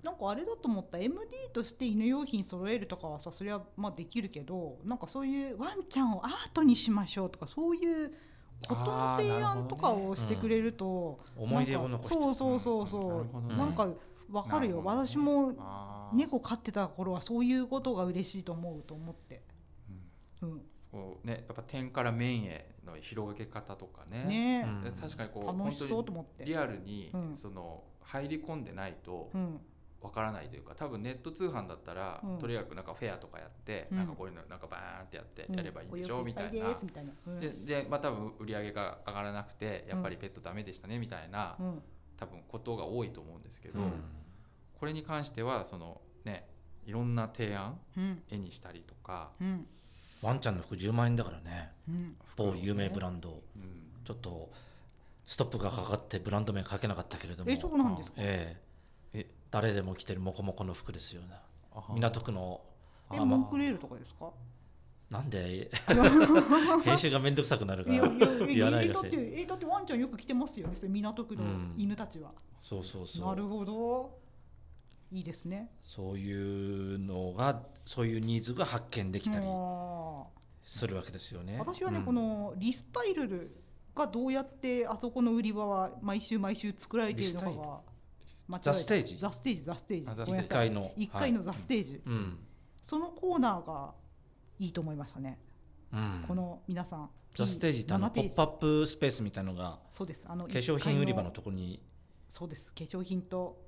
[0.05, 0.99] なんかあれだと思った。
[0.99, 1.15] MD
[1.53, 8.11] として犬用品揃えるとかはさそれはまあできるけどなんかそういうワンちゃんをアートにしましょうとかそういう
[8.67, 13.57] ことの提案とかをしてくれると思い出を残してそうそうそうそう。
[13.57, 13.89] なんか
[14.31, 14.83] わかるよ。
[14.85, 19.43] 私も猫飼ってた頃はそういうことが嬉しいと思うと思って。
[20.43, 20.51] うん。
[20.51, 20.63] うん。
[20.91, 24.25] そうね、やっぱ点から面への広げ方とかね。
[24.25, 24.67] ね。
[25.01, 26.43] 確かにこう楽しそう本当と思って。
[26.45, 27.37] にリアルにうん。
[27.37, 29.61] その入り込んでないとうん
[30.03, 32.39] わからないというか多分ネット通販だったら、うん。
[32.39, 33.99] とにかくなんかフェアとかやって、うん。
[33.99, 36.25] なんかこういうのなんかバーンってやってやればいいんでしょ、うん。
[36.25, 36.75] みたいな。
[37.41, 41.83] でででまあ多分売り上げが上がらなくてやっぱりペットダメでしたねみたいな、うん。
[42.17, 43.93] 多分ことが多いと思うんですけど、うん。
[44.79, 46.49] これに関してはそのね
[46.85, 48.23] いろんな提案うん。
[48.29, 49.67] 絵にしたりとか、うん。
[50.23, 51.73] ワンちゃんの服10万円だからね。
[51.89, 52.17] うん。
[52.37, 53.43] 某有名ブランド。
[53.57, 53.93] うん。
[54.05, 54.51] ちょっと
[55.25, 57.51] ストップがかかってブランド名書けなかったけれども。
[57.51, 58.17] えそうなんですか？
[58.21, 58.72] えええ
[59.53, 61.29] 誰でも着てるモコモコの服ですよね。
[61.95, 62.61] 港区の。
[63.13, 64.31] えモンクレールとかですか？
[64.31, 65.71] あなんで？
[66.85, 67.97] 編集がめんどくさくなるから。
[67.97, 70.75] いやいやえ言わないだしえだってワンちゃんよく来てますよね。
[70.89, 71.75] 港区のうん。
[71.77, 73.27] 犬たちは、そうそうそう。
[73.27, 74.19] なるほど。
[75.11, 75.71] いいですね。
[75.83, 80.25] そういうのがそういうニーズが発見できたりあ
[80.65, 81.57] するわけですよね。
[81.57, 81.59] ー。
[81.59, 82.05] 私はね、うん。
[82.07, 83.55] このリスタイル
[83.95, 87.81] がどうやってあそこの売り場は毎週毎週作られているのかが
[88.53, 88.73] 間違えた。
[88.73, 89.17] ザステージ。
[89.17, 90.11] ザステージザステージ。
[90.11, 90.33] あザステージ。
[90.33, 90.59] 1ごめんなさい。
[90.59, 90.93] 階の。
[90.97, 92.39] 1階のザステージ、うん。
[92.81, 93.95] そのコーナーが
[94.59, 95.39] いいと思いましたね、
[95.93, 96.25] うん。
[96.27, 97.11] この皆さん。
[97.35, 98.37] ザステージってあの7ページ。
[98.37, 100.25] ポップアップスペースみたいのがそうです。
[100.29, 101.83] あの化粧品売り場の1階ところに。
[102.29, 102.73] そうです。
[102.73, 103.59] 化粧品と、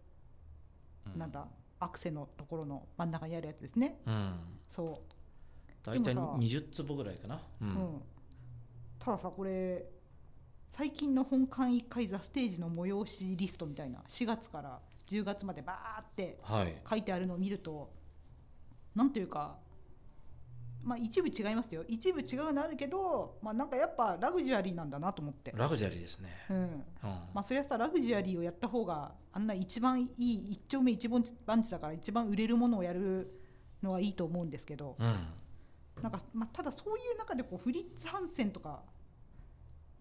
[1.12, 1.18] うん。
[1.18, 1.46] なんだ
[1.80, 4.00] アクセのところの真ん中にあるやつですね。
[4.06, 4.34] うん。
[4.68, 5.02] そ
[5.84, 8.02] 大体でもさ20坪ぐらいかな、うう、うんん、
[8.98, 9.84] たださこれ
[10.76, 16.74] 最近の本館1階ザステージの催しリストみたいな4月から10月までバーってはい。
[16.90, 17.92] 書いてあるのを見ると
[18.92, 19.54] なんというか
[20.82, 21.84] まあ一部違いますよ。
[21.86, 26.82] 一部違うのあるけどまあなんかやっぱラグジュアリーなんだなと思って、ラグジュアリーですね、うん、うん。
[27.02, 33.40] まあそれはさラグジュアリーをやった方があんな一番いい一丁目一番地だから一番売れるものをやる
[33.80, 36.02] のはいいと思うんですけど、うん。
[36.02, 38.82] なんか、まあ、ただそういう中でこうフリッツ・ハンセンとか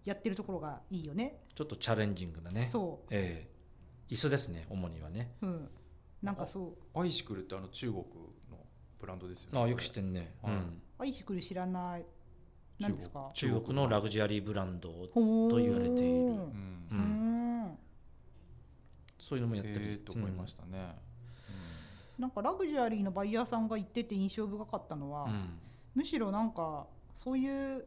[0.04, 1.40] やってるところがいいよね。
[1.54, 2.66] ちょっとチャレンジングなね。
[2.66, 4.12] そええ。
[4.12, 5.32] 椅子ですね主にはね。
[5.40, 5.68] う、うん、
[6.22, 7.00] なんかそう。
[7.00, 8.04] アイシクルってあの中国の
[9.00, 9.60] ブランドですよね。
[9.60, 10.82] ああよく知ってんね、はいうん。
[10.98, 12.04] アイシクル知らない
[12.78, 13.30] 何ですか？
[13.32, 13.74] 中国。
[13.74, 16.04] のラグジュアリーブランドとと言われている。
[16.04, 16.36] うん。
[16.36, 16.42] う
[16.90, 16.98] うん。
[17.70, 17.78] ん
[19.18, 20.96] そういうのもやったり、えーと思いましたね、
[22.18, 25.58] なんかラグジュアリーのバイヤーさんが言ってて印象深かったのは、うん。
[25.94, 27.86] むしろなんかそういう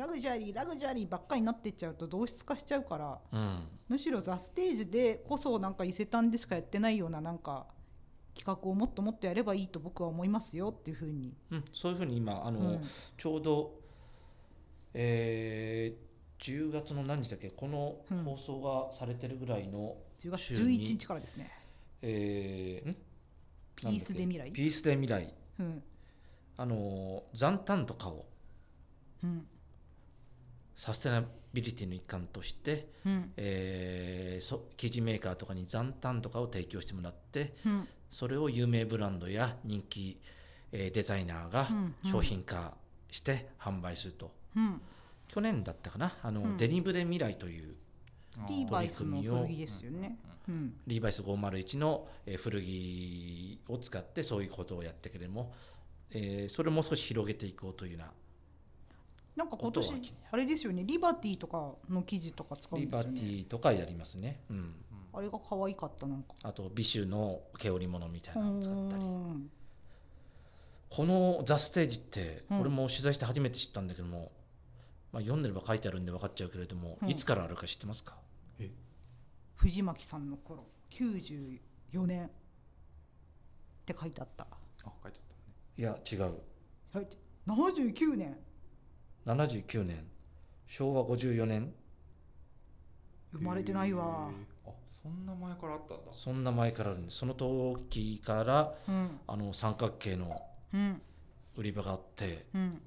[0.00, 3.68] ラグジュアリーラグジュアリーばっかりになってっちゃうと同質化しちゃうからうん。
[3.88, 7.66] むしろザ・ステージでこそなんか伊勢丹でしかやってないようななんか
[8.34, 12.80] 企画をもっともっとやればいいと僕は思いますよっていうふうに、うん、そういうふうに今あの、うん。
[13.16, 13.74] ちょうど、
[14.94, 16.10] えー
[16.40, 17.50] 10月の何日だっけ？
[17.50, 18.24] このうん。
[18.24, 21.50] 放送がされてるぐらいの、10月週に11日からですね。
[22.00, 22.96] えーん？
[23.76, 24.50] ピースで未来。
[24.50, 25.34] ピースで未来。
[25.58, 25.82] うん。
[26.56, 28.24] あの残炭とかを
[29.22, 29.46] うん
[30.76, 33.32] サステナビリティの一環として、うん。
[33.36, 37.88] えーそ生地メーカーとかに残炭とかを提供してもらってうん。
[38.10, 40.18] それを有名ブランドや人気、
[40.72, 41.68] えーデザイナーが
[42.04, 42.76] 商品化
[43.10, 44.80] して販売すると、うん。
[45.28, 46.16] 去年だったかな？
[46.22, 46.56] あの、うん。
[46.56, 47.74] デニムで未来という
[48.48, 50.18] リーバイスの古着ですよね。
[50.48, 50.74] うん。
[50.86, 55.52] リーバイス501のえー古着を使ってそういうことをやってけれども、
[56.10, 58.12] えーそれをもう少し広げていこうというような
[59.40, 60.84] なんか今年あれですよね。
[60.84, 63.34] リバティとかの生地とか使うんリバテですよね。
[63.38, 64.74] ィとかやりますね、うん、
[65.14, 66.34] あれが可愛かったなんか。
[66.42, 69.02] あと美酒の毛織物みたいなのを使ったり。
[69.02, 69.50] うん。
[70.90, 72.60] この「ザ・ステージってうん。
[72.60, 74.30] 俺も取材して初めて知ったんだけども、
[75.10, 77.08] まあ、読んでれば書いてあるんで分かっちゃうけれども、うん。
[77.08, 78.18] いつからあるか知ってますか？
[79.54, 80.66] 藤巻さんの頃。
[80.90, 81.60] 94
[82.06, 82.26] 年。
[82.26, 82.30] っ
[83.86, 84.44] て書いてあった。
[84.44, 84.46] あ
[84.84, 85.42] 書いてあったね。
[85.78, 86.34] いや違う。
[86.92, 87.08] はい。
[87.46, 88.36] 79年
[89.26, 90.04] 79年
[90.66, 91.72] 昭和54年。
[93.32, 94.30] 生まれてないわ。
[94.66, 94.70] あ
[95.02, 96.12] そんな前からあったんだ。
[96.12, 97.18] そんな前からあるんです。
[97.18, 99.20] その時からうん。
[99.26, 100.40] あの三角形の
[100.72, 101.02] うん。
[101.56, 102.80] 売り場があってうん。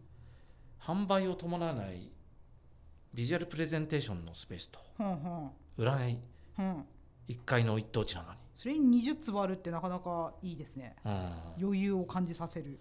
[0.82, 2.12] 販売を伴わない
[3.14, 6.20] ビジュアルプレゼンテーションのスペースとほんほん売らない
[6.60, 6.86] うん。
[7.30, 10.96] 1階の一等地なのに、それに20坪あるってなかなかいいですね。
[11.06, 12.80] うん、余裕を感じさせる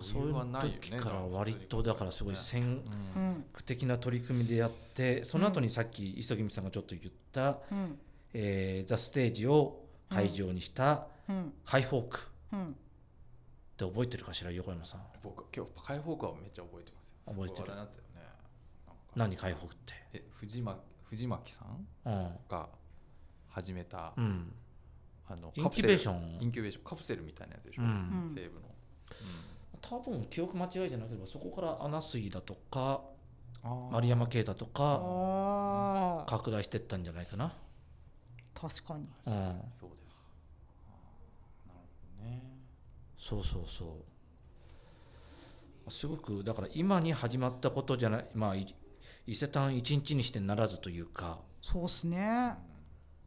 [0.00, 3.30] そういう時から割とだからすごい先ううん。
[3.30, 7.98] ん駆的な取り組みでやってその後にさっき磯君さんがちょっと言った、うん。
[8.34, 11.52] えーザ・ステージを会場にしたうん。
[11.64, 12.18] ハイフォーク。
[12.18, 12.76] っうん。
[13.76, 15.00] て覚えてるかしら横山さん？
[15.22, 17.16] 僕今日開放感はめっちゃ覚えてますよ。
[17.26, 17.72] 覚えてる。
[19.14, 19.94] 何開放って？
[20.12, 22.68] え藤巻藤巻さんうん、が
[23.48, 24.52] 始めた、うん、
[25.28, 26.38] あのインキュベーショョン。
[26.38, 26.84] ンインキュベーション。
[26.84, 27.88] カプセルみたいなやつでしょ、うん。
[27.88, 28.34] うん。
[28.34, 28.68] 西部の、
[29.80, 33.00] 多分記憶間違いじゃなければそこからアナスイだとか
[33.64, 37.52] うん、丸山啓太とか拡大してったんじゃないかな。
[38.54, 39.08] 確かに。
[39.26, 39.62] うん。
[39.70, 40.08] そうだよ
[40.88, 41.80] あーなる
[42.18, 42.42] ほどね。
[43.16, 44.04] そうそうそ
[45.86, 45.90] う。
[45.90, 48.66] すごくだから今に始まったことじゃないまあい
[49.26, 51.40] 伊勢丹一日にしてならずというか。
[51.60, 52.54] そうっすね。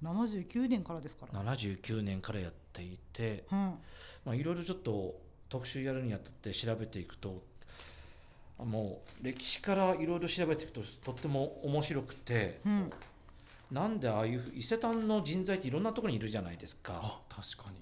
[0.03, 1.43] 79年からですから。
[1.43, 3.45] 79年からやっていて。
[3.51, 3.57] うん。
[4.25, 5.19] まあいろいろちょっと
[5.51, 7.43] 特集やるにあたって調べていくと
[8.57, 12.89] あもう歴史からいろいろ調べていくととっても面白くてうん。
[13.71, 16.99] なんでああいう伊勢丹の人材っていろんなところにいるじゃないですか。
[17.01, 17.77] あ確かに。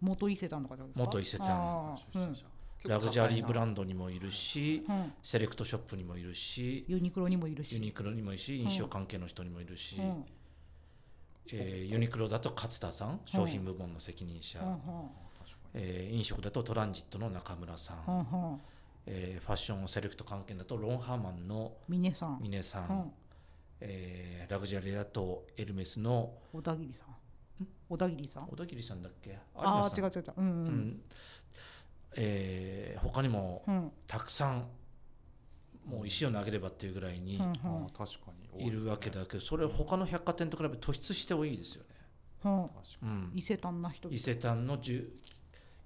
[0.00, 1.04] 元伊勢丹の方ですか？
[1.04, 1.98] 元伊勢丹。
[2.14, 2.36] うん。
[2.84, 5.12] ラグジュアリーブランンドにもいるしうん。
[5.22, 7.74] セレクトショップにもいるしユニクロにもいるし。
[7.74, 10.24] ユニクロにもいるし飲食関係の人にもいるし、うん。
[11.52, 13.20] えーユニクロだと勝田さん。
[13.26, 14.78] 商品部門の責任者、うんうん
[15.74, 18.60] えー飲食だとトランジットの中村さん、うんうん
[19.06, 22.38] えーファッションセレクト関係だとロンハーマンの峰さん。
[22.40, 23.12] 峰さん、うん。
[23.80, 27.66] えーラグジュアリーだとエルメスの小田切さん。
[27.88, 28.46] 小田切さん？
[28.46, 29.38] 小田切さんだっけ？
[29.56, 30.24] ああ違う違う違う。
[30.36, 30.66] うんううん。
[30.90, 31.00] ん
[32.16, 33.90] えー他にもうん。
[34.06, 34.68] たくさん
[35.86, 38.66] もう石を投げればっていうぐらいにうん確かに。
[38.66, 41.88] いるわけだけどそれ他の百貨店と比べて突出して多いですよね。
[43.02, 43.32] うん。
[43.34, 45.18] 伊勢丹な人伊勢丹のじゅ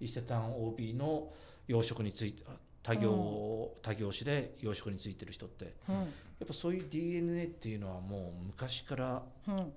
[0.01, 1.33] 伊勢丹 OB の
[1.67, 2.45] 養殖について
[2.83, 5.95] 多業、多業種で養殖についてる人ってうん。
[5.95, 6.03] や
[6.45, 9.73] っぱそういう DNA っていうのはもう昔からうん。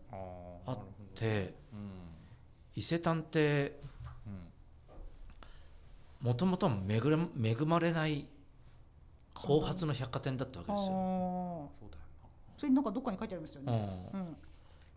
[0.67, 0.77] あっ
[1.15, 1.89] てうん。
[2.75, 3.79] 伊勢丹って
[4.27, 4.29] う
[6.25, 8.27] んもともと恵れ恵まれない
[9.33, 10.87] 後発の百貨店だったわけですよ。
[11.79, 12.03] そうだよ
[12.57, 14.09] それなんかどっかに書いてありますよね。
[14.13, 14.37] うん。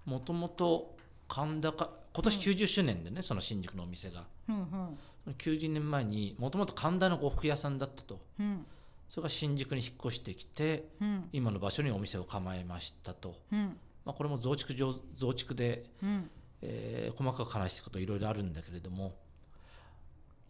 [0.04, 0.96] もともと
[1.28, 4.24] 神高今年90周年でね、その新宿のお店が。
[4.48, 5.34] うんうん。
[5.38, 8.20] 90年前にもともと神田の呉服屋さんだったと。
[8.38, 8.66] うん。
[9.08, 11.28] それが新宿に引っ越してきてうん。
[11.32, 13.76] 今の場所にお店を構えましたと、うん。
[14.04, 16.30] まあ、これも増築上増築で、うん。
[16.62, 19.14] えー細かく話していくこといろいろあるんだけれども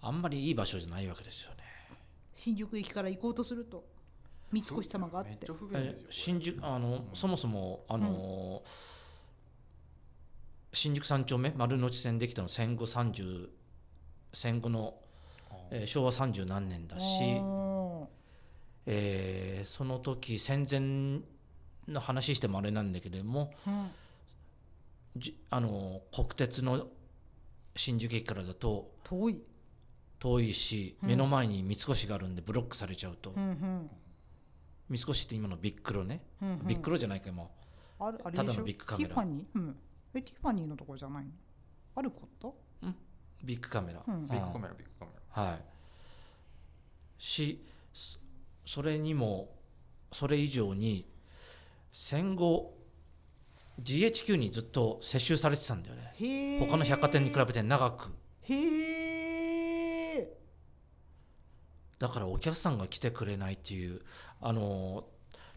[0.01, 1.59] あんまりいい場所じゃないわけですよね。
[2.35, 3.85] 新宿駅から行こうとすると
[4.51, 5.31] 三越様があって。
[5.31, 6.13] めっちゃ不便えですよこれ。
[6.13, 7.05] 新宿あの、うん。
[7.15, 8.63] そもそもあの、
[10.73, 13.49] 新宿三丁目丸の内線できたの戦後30
[14.33, 14.95] 戦後の、
[15.71, 17.05] えー昭和30何年だし、
[17.41, 18.05] あ
[18.87, 21.21] えーその時戦前
[21.93, 23.91] の話してもあれなんだけれどもーうん。
[25.17, 26.87] じあの国鉄の
[27.77, 29.43] 新宿駅からだと遠い。
[30.19, 31.09] 遠いしうん。
[31.11, 33.91] 目の前に三越があるんでブロックされちゃうと、うんうん。
[34.89, 36.67] 三越って今のビックロね、うんうん。
[36.67, 37.45] ビックロじゃないか今。
[38.01, 38.45] あるあれでしょ？
[38.45, 39.17] ただのビッグカメラ。
[39.17, 39.77] うん
[40.15, 41.31] えティファニーのところじゃないの？
[41.95, 42.57] あること？
[43.45, 44.27] ビッグカメラ、うん。
[44.27, 45.61] ビッグカメラビッグカメはい。
[47.19, 48.19] しそ
[48.65, 49.51] それにも
[50.13, 51.07] それ以上に
[51.93, 52.75] 戦後
[53.81, 56.59] GHQ にずっと接収されてたんだよね。
[56.61, 58.13] 他の百貨店に比べて長く。
[58.43, 60.33] へえ
[61.99, 64.03] だからお客さんが来てくれないっていう
[64.41, 65.05] あの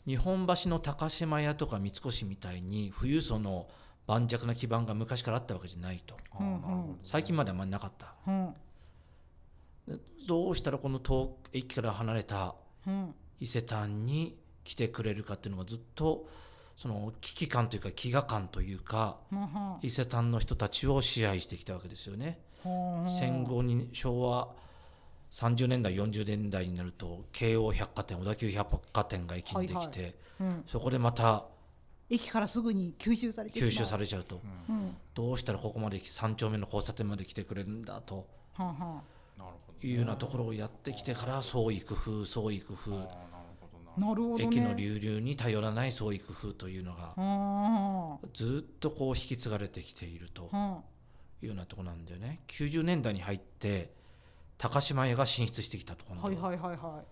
[0.05, 3.67] 日本橋の高島屋とか三越みたいに富裕層の
[4.07, 6.15] 盤石な基盤が昔からあったわけじゃないと。
[7.03, 8.13] 最近まであんまりなかった。
[10.27, 12.55] どうしたらこの遠駅から離れた
[12.87, 13.15] うん。
[13.39, 16.27] 伊勢丹に来てくれるかっていうのがずっと
[16.77, 19.17] その危機感というか飢餓感というか
[19.81, 22.39] 伊勢丹の人たちを支配してきたわけですよね。
[22.65, 24.49] うん戦後に昭和
[25.31, 30.63] 30年代40年代になると京王百貨店小田急百貨店が駅にできて、うん。
[30.65, 31.45] そこでまた
[32.09, 34.39] 駅からすぐに吸収されて吸収されれちゃうと。
[34.69, 34.75] うん。
[34.75, 42.89] うんどうしたらここまで3丁目の交差点まで来てくれるんだとはんはんなるほどいうようなところをやってきてから創意工夫創意工夫。
[42.91, 44.15] なるほどなな。
[44.15, 44.43] るほどね。
[44.45, 50.79] 駅の流入に頼らない創意工夫というのがあずっとこう引き継がれてきているとあ。
[51.41, 52.41] いうようなところなんだよね。
[52.47, 53.93] 90年代に入って
[54.57, 57.05] 高島屋が進出してきたと今度はいはいはいはい。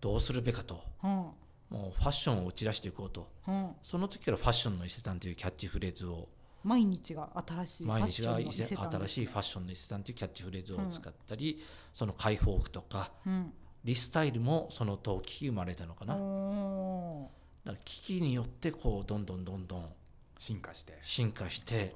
[0.00, 0.82] どうするべかと。
[1.04, 1.26] うん
[1.70, 3.30] もうファッションを打ち出していこうと。
[3.46, 3.70] うん。
[3.82, 6.28] その時からファッションの伊勢丹というキャッチフレーズを
[6.64, 13.52] 毎日が新しい毎日が伊勢ファッションの伊勢丹新しいファッションの伊勢丹というキャッチフレーズを使ったり、その解放服とかうん。
[13.84, 17.30] リスタイルもその時生まれたのかな、だかお
[17.64, 19.92] ら機器によってこうどんどんどんどん
[20.36, 20.98] 進化して。
[21.02, 21.94] 進化して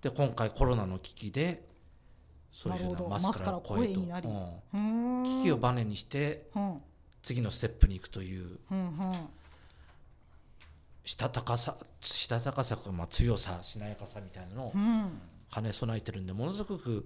[0.00, 1.66] で今回コロナの危機で
[2.50, 4.00] そういうふうなマスクから声と。
[4.74, 5.22] うん。
[5.24, 6.82] 危機をバネにしてうん
[7.22, 9.12] 次のステップに行くといううんうん
[11.04, 15.20] したたかさしたたかさまあ強さしなやかさみたいなのをうん
[15.52, 17.04] 兼ね備えてるんでものすごく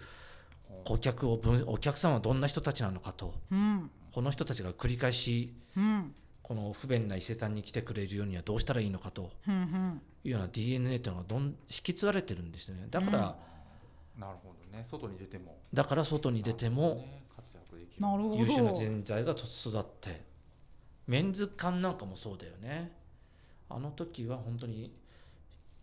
[0.85, 9.31] 顧客を分お客さんはどんな人たちなのかとうんこの人たちが繰り返しうんこの不便な伊勢丹に来てくれるようにはどうしたらいいのかと
[10.25, 12.89] いうような DNA というのがどん引き継がれてるんですよね。
[12.91, 13.37] だから、
[14.17, 14.21] うん。
[14.21, 14.85] なるほどね。
[14.85, 15.57] 外に出ても。
[15.73, 17.22] だから外に出てもね
[17.99, 20.33] 優秀な人材が育って。
[21.07, 22.93] メンズ館なんかもそうだよね。
[23.69, 24.95] あの時は本当に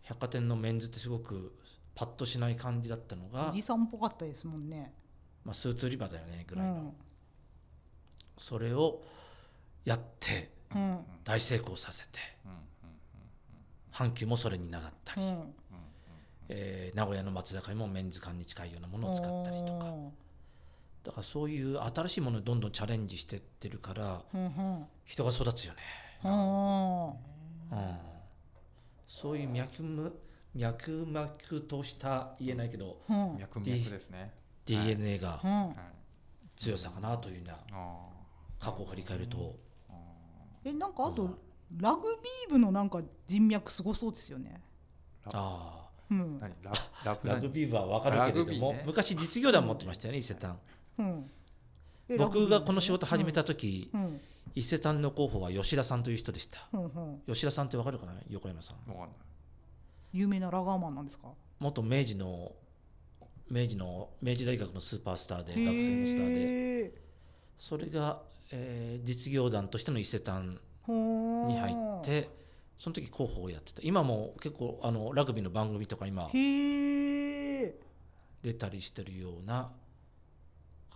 [0.04, 1.54] 百貨店のメンズってすごく
[1.96, 4.94] パッとしない感じだったのがおじ、さんっぽかったですもんね。
[5.44, 6.94] まあ、スーツ売り場だよねぐらいの、うん。
[8.38, 9.02] それを
[9.86, 11.00] やってうん。
[11.24, 12.20] 大成功させて
[13.92, 15.30] 阪急もそれに習ったり、うん。
[15.30, 15.54] うん
[16.52, 19.86] えー名古屋の松坂にもメンズ館に近いようなものを使ったりとか。
[19.86, 20.12] お
[21.04, 24.22] だからそういう新しいものにどんどんチャレンジしてってるから
[25.06, 25.80] 人が育つよね、
[26.24, 27.14] あ
[27.72, 27.98] うん、
[29.08, 30.12] そういう脈々
[30.56, 31.30] 脈々
[31.68, 32.98] とした言えないけど
[33.40, 34.34] 脈々ですね。
[34.66, 35.42] DNA が
[36.56, 37.98] 強さかなというようなあ
[38.60, 39.56] 過去を振り返ると。
[40.66, 41.38] えなんかあとうん。
[41.78, 44.62] ラグビー部のなんか人脈すごそうですよね。
[45.26, 46.38] あうん。
[46.38, 46.54] ー何？
[46.64, 46.72] ラ
[47.06, 50.60] ラブあラグビー部は分かるけれども、昔実業団持ってましたよね伊勢丹
[52.18, 54.20] 僕がこの仕事始めた時、うん。
[54.56, 56.60] 伊勢丹の候補は吉田さんという人でした。
[57.28, 58.14] 吉田さんって分かるかな？
[58.30, 58.78] 横山さん。
[58.92, 59.12] わかんない。
[60.14, 61.28] 有名なラガーマンなんですか？
[61.60, 62.52] 元明治の
[63.50, 66.94] 明治の明治大学のスーパースターで学生のスターで。
[67.58, 72.30] それが、えー実業団としての伊勢丹に入って
[72.80, 73.82] その時広報をやってた。
[73.84, 77.74] 今も結構あのラグビーの番組とか今出
[78.58, 79.70] たりしてるような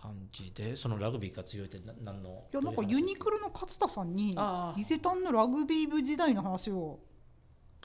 [0.04, 4.36] 感じでそのラグビーが強いってな何のいやなんかユニクロの勝田さんに
[4.76, 7.00] 伊勢丹のラグビー部時代の話を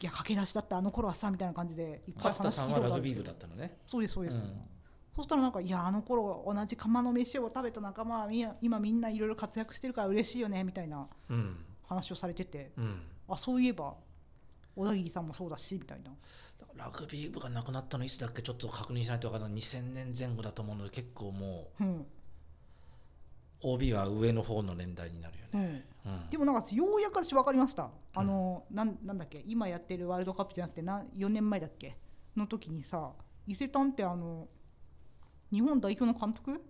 [0.02, 3.78] いや駆け出しだったあの頃はさみたいな感じで一回話聞いたさんはラグビーことあったのね。
[3.86, 4.44] そうですそうです、うん。
[5.16, 8.30] そしたらなんかいやあの頃同じ釜の飯を食べた仲間は
[8.62, 11.58] 今みんないろいろ活躍してるから嬉しいよねみたいなうん。
[11.88, 12.74] 話をされてて。
[12.78, 13.02] うん。
[13.30, 13.96] あそういえば
[14.80, 16.12] 小田切さんもそうだしみたいな。
[16.58, 19.60] だからラグビー部がなくなったのいつだっけちょっと確認しないと分からない。
[19.60, 22.06] 2000年前後だと思うので結構もうん、う
[23.62, 26.30] OB は上の方の年代になるよね、うん、うん。
[26.30, 27.90] でもなんかようやく私分かりました。
[28.16, 31.98] あの、なんなんだっけ今やってるワールドカップじゃなくてな4年前だっけ
[32.38, 33.12] の時にさ
[33.48, 34.48] 伊勢丹ってあの
[35.52, 36.62] 日本代表の監督？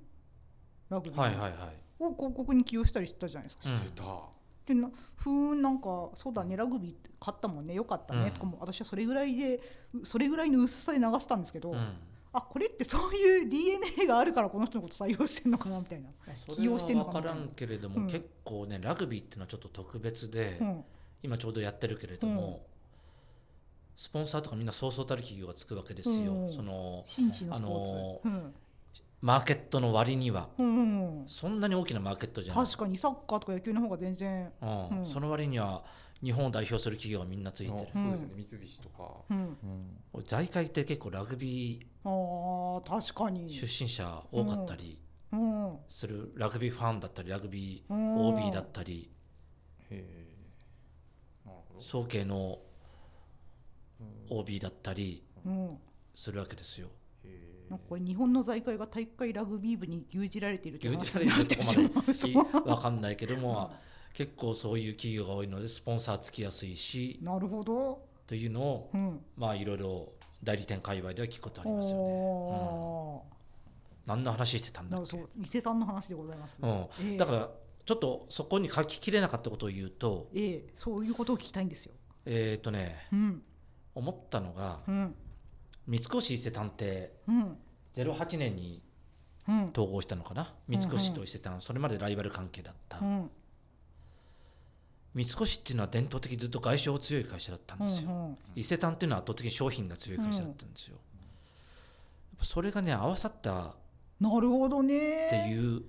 [0.89, 1.21] ラグビーの。
[1.21, 1.51] はいはいはい。
[1.99, 3.69] を広告に起用したりしてたじゃないですか。
[3.69, 3.77] うん。
[3.77, 4.03] してた、
[4.69, 8.31] でなふーんなんかそうだねラグビーって勝ったもんねよかったね、うん。
[8.31, 9.59] とかも私はそれぐらいで
[9.95, 11.93] うそれぐらいの薄さで流したんですけど、うん。
[12.31, 16.09] あこれってそういう DNA があるからこの人のこと採用してるのかなみたいな。
[16.47, 17.21] 起用してんのかな。
[17.21, 18.05] 分からんけれども、うん。
[18.05, 20.83] 結構ねラグビーっていうのはちょっと特別で、うん。
[21.23, 22.55] 今ちょうどやってるけれども、うん。
[23.95, 26.53] スポンサーとかみんなそうそうたる企業がつくわけですよ、うん。
[26.53, 28.53] その紳士のスポーツ、あのうん
[29.21, 30.49] マーケットの割には。
[30.57, 31.27] うんうんうん。
[31.27, 32.65] そんなに大きなマーケットじゃない。
[32.65, 34.89] 確かにサッカーとか野球の方が全然、うん。
[34.99, 35.05] うん。
[35.05, 35.83] その割には
[36.23, 37.87] 日本を代表する企業がみんなついてる。
[37.93, 38.29] あそうですね。
[38.35, 39.57] 三菱とか、うん、
[40.13, 40.23] うん。
[40.23, 44.97] 財界って結構ラグビあー確かーに、出身者多かったり
[45.31, 48.27] うん、する、ラグビーファンだったりラグビーうん。
[48.29, 49.11] OB だったり。
[49.91, 50.35] へえ
[51.45, 51.81] なるほど。
[51.81, 52.57] 早慶の
[53.99, 54.03] う
[54.33, 54.37] ん。
[54.39, 55.77] OB だったりうん、
[56.15, 56.87] するわけですよ。
[57.69, 62.63] なんかこれ日本の財界が体育会ラグビー部に牛耳られているという牛話てしまう。
[62.63, 63.71] でわかんないけども、
[64.13, 67.19] 結構そういう企業が多いのでスポンサーつきやすいし。
[67.21, 70.09] なるほど、というのをうん、まあいろいろ
[70.43, 72.01] 代理店界隈では聞くことありますよね。
[72.03, 73.23] お
[74.07, 75.01] 何の話してたんだっけ？
[75.01, 76.69] るそう伊勢さんの話でございます、うん。
[76.69, 77.17] ええ。
[77.17, 77.49] だから
[77.85, 81.93] ちょっとそこに書ききれなかったことを言うとええそういうことを聞きたいんですよ。
[82.25, 83.43] えっ、とねうん。
[83.93, 85.15] 思ったのがうん
[85.89, 87.57] 三越伊勢丹ってうん。
[87.95, 88.81] 08年に
[89.47, 89.69] うん。
[89.71, 90.53] 統合したのかな？
[90.67, 91.59] 三越と伊勢丹。
[91.59, 93.31] それまでライバル関係だった、うん。
[95.15, 100.97] 三越っていうのは伝統的にずっと外商強い会社だったんですよ、うん伊勢丹っていうのは圧倒的に商品が強い会社だったんですよ、
[102.41, 103.73] それがね合わさったっ
[104.19, 105.29] なるほどね。
[105.29, 105.81] ていう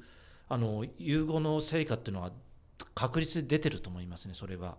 [0.48, 2.30] あの融合の成果っていうのは
[2.94, 4.76] 確実に出てると思いますねそれは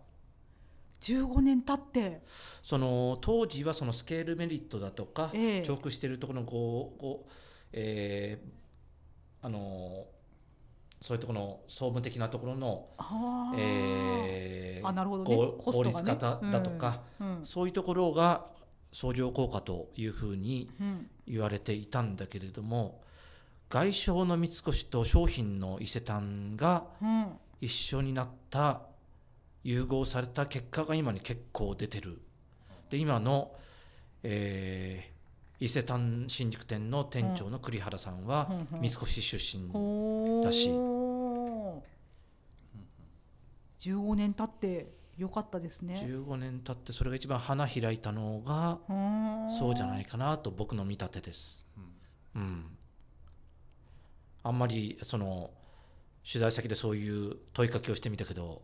[1.02, 2.22] 15年経って。
[2.64, 5.62] その当時はそのスケールメリットだとか、ええ。
[5.64, 7.32] 重複しているところのこうこう、
[7.74, 8.62] えー
[9.44, 10.06] あの
[11.02, 12.90] そういうところの総務的なところの、
[13.58, 17.42] えーあなるほど効率化だだとか、うん。
[17.44, 18.46] そういうところが
[18.92, 21.10] 相乗効果というふうにうん。
[21.28, 23.02] 言われていたんだけれども
[23.70, 27.28] 外商の三越と商品の伊勢丹がうん。
[27.62, 28.82] 一緒になった
[29.64, 32.22] 融合された結果が今に結構出てる。
[32.90, 33.56] で今の、
[34.24, 35.12] えー
[35.62, 39.72] 伊勢丹新宿店の店長の栗原さんはうんうん三越出身、
[40.44, 40.72] だし。
[43.80, 46.04] 15年経ってよかったですね。
[46.04, 48.80] 15年経ってそれが一番花開いたのが
[49.52, 51.68] そうじゃないいかなと僕の見立てです。
[52.36, 52.42] うん。
[52.42, 52.66] うん、
[54.42, 55.52] あんまりその
[56.28, 58.64] 取材先でそういう問いかけをしてみたけど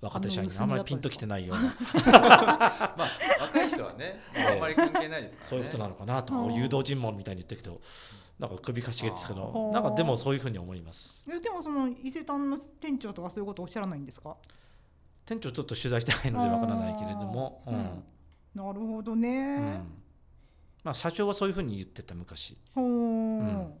[0.00, 1.62] 若手社員あんまりピンときてないような。
[2.96, 4.20] まあ若い人はね
[4.50, 5.48] あんまり関係ないですからね。
[5.50, 6.50] そういうことなのかなと。
[6.50, 7.80] 誘導尋問みたいに言ってるけど
[8.38, 11.22] なんか首かしげてたけあどーなんかでもそういうふうに思います。
[11.28, 14.36] えでもその伊勢丹の店長とかそういうことおっしゃらないんですか？
[15.26, 18.04] 店長ちょっと取材してないのでわからないけれども、うん。
[18.54, 19.86] なるほどうね、ん。
[20.82, 23.74] まあ、社長はそういうふうに言ってた昔、うん。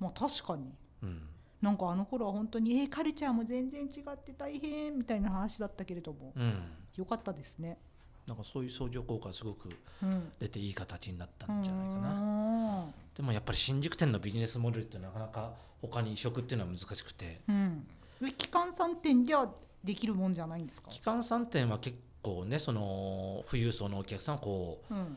[0.00, 0.72] まあ確かに。
[1.02, 1.28] うん、
[1.64, 6.62] なんかあの頃は本当にえーカルチャーも全然違って大変みたいな話だったけれどもうん、
[6.96, 7.78] よかったですね。
[8.26, 9.68] なんかそういう相乗効果がすごく
[10.02, 12.14] うん、出ていい形になったんじゃないかな。
[12.14, 12.86] な。
[13.16, 17.86] でもやっぱり新宿店のビジネスモデルってなかなか他に移植っていうのは難しくてうん。
[18.22, 19.48] え機関3店じゃ
[19.82, 20.90] できるもんじゃないんですか？
[20.90, 25.16] 機関3店は結構ねその富裕層のお客さんをこうん。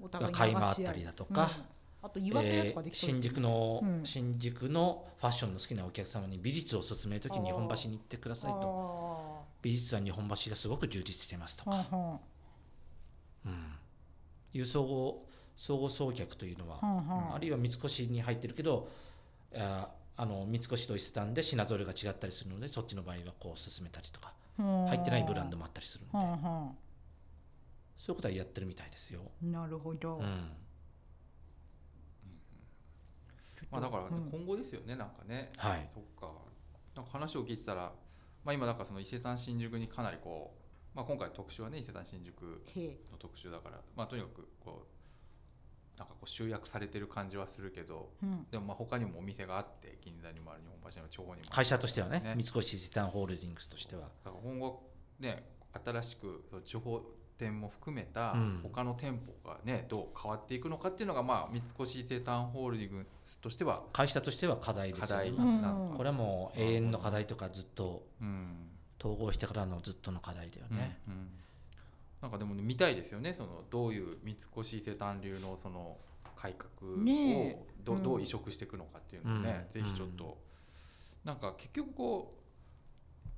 [0.00, 1.64] お互いに買い回ったりだとかうん
[2.02, 4.00] あとう、岩手とかできそうです新宿の、うん。
[4.04, 8.60] 新宿のファッションの好きなお客様に美術を勧めるときに日本橋に行ってくださいと。
[8.60, 9.44] と。
[9.62, 11.64] 美術は日本橋がすごく充実してますと。
[11.64, 12.20] か、
[13.44, 13.74] うん、
[14.52, 15.24] いう総合
[15.56, 18.88] 総合送客というのは、はんあるいは三越に入ってるけど
[19.54, 26.12] ああの三越と伊勢丹で品揃えが違ったりするのでそっちの場合はこう進めたりとか入ってないブランドもあったりするんで
[27.98, 29.20] そういうことはやってるみたいですよ。
[29.44, 30.18] んなるほど。
[30.18, 30.48] うん
[33.70, 34.30] まあだからね、うん。
[34.30, 35.52] 今後ですよねなんかね。
[35.56, 35.88] はい。
[35.92, 36.32] そっか。
[36.94, 37.92] なんか話を聞いてたら、
[38.44, 40.54] まあ、今なんかその伊勢丹新宿にかなりこ
[40.94, 42.62] う、まあ、今回特集はね伊勢丹新宿
[43.12, 48.46] の特集だから、まあ、とにかくこうなんかこう集約されてる感じはするけどうん。
[48.50, 52.34] でもまあ他にもお店があって銀座にもある日本橋にも地方にもある会社としてはねね。
[52.36, 54.02] 三越伊勢丹ホールディングスとしては。
[54.24, 54.82] だから今後
[55.20, 55.44] ね
[55.84, 57.02] 新しくその地方
[57.38, 58.60] 店も含めたうん。
[58.62, 65.30] 他の店舗がねどう変わっていくのかっていうのがまあ三越伊勢丹ホールディングスとしては会社としては課題ですよね。
[65.30, 68.68] 課題うこれはもう永遠の課題とかずっとうん。
[69.00, 70.98] 統合してからのずっとの課題だよね。
[71.06, 71.30] うん
[72.20, 73.32] なんかでもね見たいですよね。
[73.32, 75.96] そのどういう三越伊勢丹流のその
[76.34, 76.96] 改革を
[77.84, 79.82] ど,、うんどう移植していくのかっていうのをね、うん。
[79.82, 80.36] ぜひちょっと、
[81.24, 82.37] なんか結局こう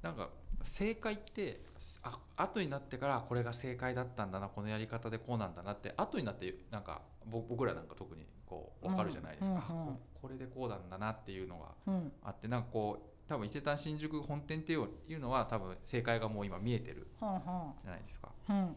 [0.02, 0.30] なんか
[0.62, 1.60] 正解って
[2.02, 12.12] あ後になってからこれが正解だったんだなこのやり方でこうなんだなって後になってなんかぼ僕らなんか特にこう分かるじゃないですか、うんうんあここれでこうなんだなっていうのがうん。
[12.22, 17.30] あってなんかこう多分伊勢丹新宿本店っていうのは多分正解がもう今見えてるじゃ
[17.86, 18.28] ないですか。
[18.50, 18.76] んうん。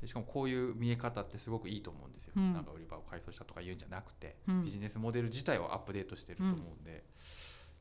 [0.00, 2.52] でしかもこういう見え方ってすごくいいと思うんですよ、うん。
[2.52, 4.62] なんか売り場を改装したとか言うんじゃなくて、うん。
[4.62, 7.02] ビジネスモデル自体をアップデートしてると思うんで、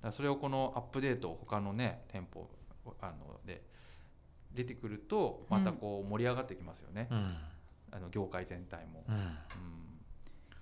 [0.02, 2.50] だそれをこのアップデートを他のね店舗
[3.02, 3.64] あので
[4.54, 7.36] 出てくるとまたこう盛り上がってきますよね、うん。
[7.92, 9.04] あの業界全体も。
[9.08, 9.16] うん。
[9.16, 9.38] うん。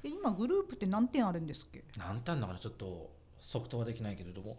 [0.03, 1.83] え今グループって何点あるんですっけ？
[1.97, 4.57] 何てあるのかなちょっと即答はできないけれども。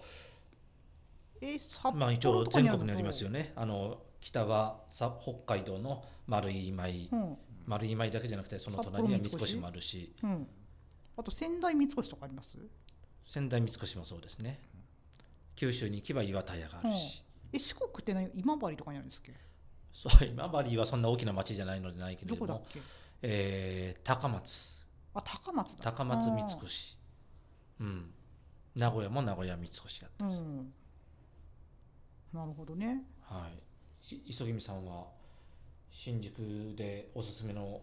[1.40, 2.84] え札まあ一応幌とかにあるの？
[2.84, 3.52] 全国にありますよね。
[3.56, 7.36] あの北はさ北海道の丸い今井うん。
[7.66, 10.14] 丸い今井だけじゃなくてその隣には三越もあるし。
[10.22, 10.46] うん。
[11.16, 12.58] あと仙台三越とかあります？
[13.22, 14.60] 仙台三越もそうですね。
[15.54, 17.22] 九州に行けば岩田屋があるし、
[17.53, 18.30] え四国って何？
[18.34, 19.34] 今治とかにあるんですっけ？
[19.92, 22.80] そう今治はそんな大きな町じゃないのでないけれども、どこだっけ？
[23.22, 24.86] えー高松。
[25.14, 25.92] あ高松だ。
[25.92, 26.96] 高松三越。
[27.80, 28.11] うん。
[28.74, 30.72] 名古屋も名古屋三越やってます、うん。
[32.32, 33.05] なるほどね。
[33.20, 33.48] は
[34.11, 34.14] い。
[34.14, 35.09] い磯君さんは
[35.90, 37.82] 新宿でおすすめの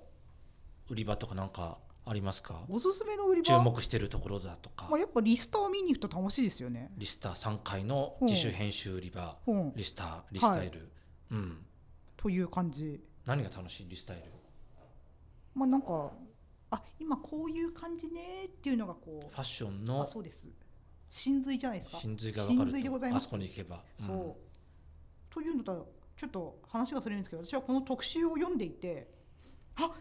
[0.89, 1.77] 売り場とかなんか
[2.09, 2.65] ありますか？
[2.67, 3.55] おすすめの売り場？
[3.55, 4.87] 注目してるところだとか。
[4.89, 6.91] まあ、やっぱリスタを見に行くと楽しいですよね。
[6.97, 9.53] リスター3階の自主編集売り場う。
[9.53, 10.89] んリスターリスタイル、
[11.31, 11.65] うん。
[12.17, 12.99] という感じ。
[13.25, 14.23] 何が楽しいリスタイル？
[15.53, 16.11] まあなんか
[16.71, 20.49] あ今こういう感じねっていうのがこファッションのそうです。
[21.11, 21.97] 真髄じゃないですか。
[21.97, 23.25] 真髄が分かるでございます。
[23.25, 29.07] とあそこに行けば、そう、というのとちょっと話がそれるんですけど私はこの特集を読んでいて
[29.75, 29.91] あ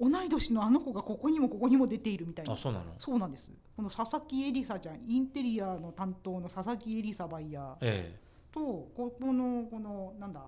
[0.00, 2.52] 同い年のあの子がここにもここにも出ているみたいな。
[2.52, 2.86] あそうなの？
[2.98, 3.52] そうなんです。
[3.76, 7.76] この佐々木エリサちゃんインテリアの担当の佐々木エリサバイヤー。
[7.80, 8.18] え
[8.52, 10.42] とここのこのなんだ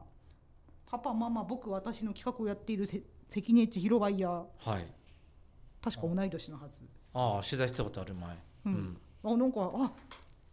[0.87, 4.45] パパママ僕私の企画をやっているせ関根千尋バイヤー。
[4.67, 4.87] えはい。
[5.83, 6.85] 確か同い年のはず。
[7.15, 8.37] ああ取材したことある前。
[8.67, 8.97] うん。
[9.23, 9.93] あなんかあ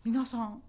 [0.04, 0.62] 皆さん。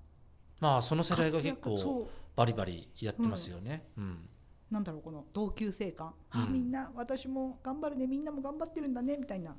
[0.61, 4.29] まあその世代が結構バリバリやってますよね、うん
[4.75, 6.53] なんだろうこの同級生感、あうん。
[6.53, 9.57] みんな私も頑張るねみんなも頑張ってるんだねみたいな。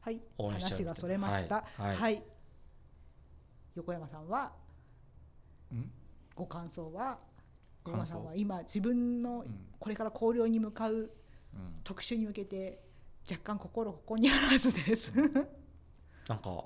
[0.00, 0.20] はい。
[0.38, 1.64] 話がそれました。
[1.78, 1.96] はい。
[1.96, 2.22] はい。
[3.74, 4.52] 横山さんは
[5.72, 5.90] うん？
[6.34, 7.18] ご感想は？
[7.84, 9.66] 横山さんは今自分のうん。
[9.78, 11.10] これから考慮に向かううん。
[11.84, 12.80] 特集に向けて
[13.30, 15.12] 若干心ここにあらずです、
[16.26, 16.64] なんか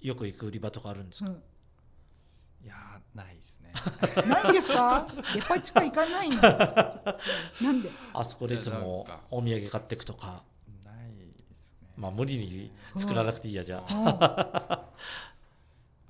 [0.00, 1.36] よく行く売り場とかあるんですか、うん、
[2.64, 3.59] いやーないです
[4.22, 4.28] ね。
[4.28, 5.06] ないですか？
[5.34, 6.36] デパ地下行かないの。
[7.62, 7.90] なんで？
[8.14, 10.42] あそこでいつもお土産買っていくとか。
[10.84, 11.88] ないですね。
[11.96, 14.88] まあ無理に作らなくていいやじゃあ、あ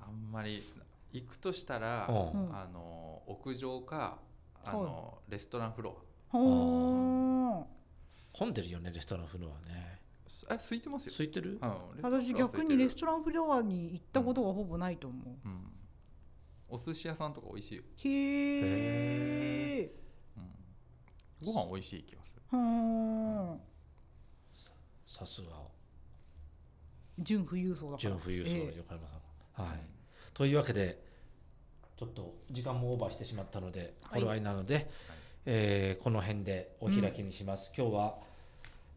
[0.07, 0.63] あんまり
[1.13, 2.47] 行くとしたら、うん。
[2.47, 4.17] うんあの屋上か
[4.63, 5.97] あの、レストランフロ
[6.29, 7.65] ほー
[8.33, 9.99] 混んでるよねレストランフロアね。
[10.49, 11.59] アえ空いてますよ、空いてる？
[11.61, 15.71] うん私逆にレストランランフロアに行ったことがほぼないと思う、うん、
[16.71, 19.91] お寿司屋さんとか美味しいよ、へえ
[20.37, 20.39] う
[21.43, 22.41] ん、ご飯美味しい気がする。
[22.53, 23.59] うん。
[25.05, 25.47] さすが
[27.19, 27.99] 純富裕層だから。
[27.99, 29.17] 純富裕層横山さ
[29.59, 29.73] ん、は。
[29.73, 29.79] い。
[30.33, 30.97] というわけで
[31.97, 34.21] ちょっと時間もオーバーしてしまったのではい。
[34.21, 34.89] 頃合いなので、
[35.45, 38.17] えーこの辺でお開きにします、今日は、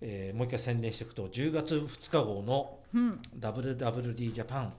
[0.01, 3.21] えーもう一回宣伝しておくと10月2日号のうん。
[3.39, 4.73] WWD ジャパン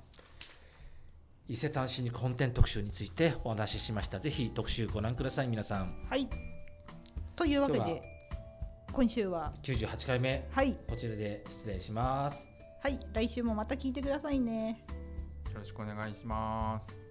[1.47, 4.19] 伊勢丹新肉本店特集についてお話ししました。
[4.19, 6.05] ぜひ特集ご覧ください皆さん。
[6.09, 6.27] はい。
[7.35, 8.01] というわけで
[8.91, 10.47] 今週は？98回目。
[10.51, 10.75] はい。
[10.87, 12.49] こちらで失礼します。
[12.81, 12.99] はい。
[13.13, 14.85] 来週もまた聞いてくださいね。
[15.55, 17.04] よろしくお願いします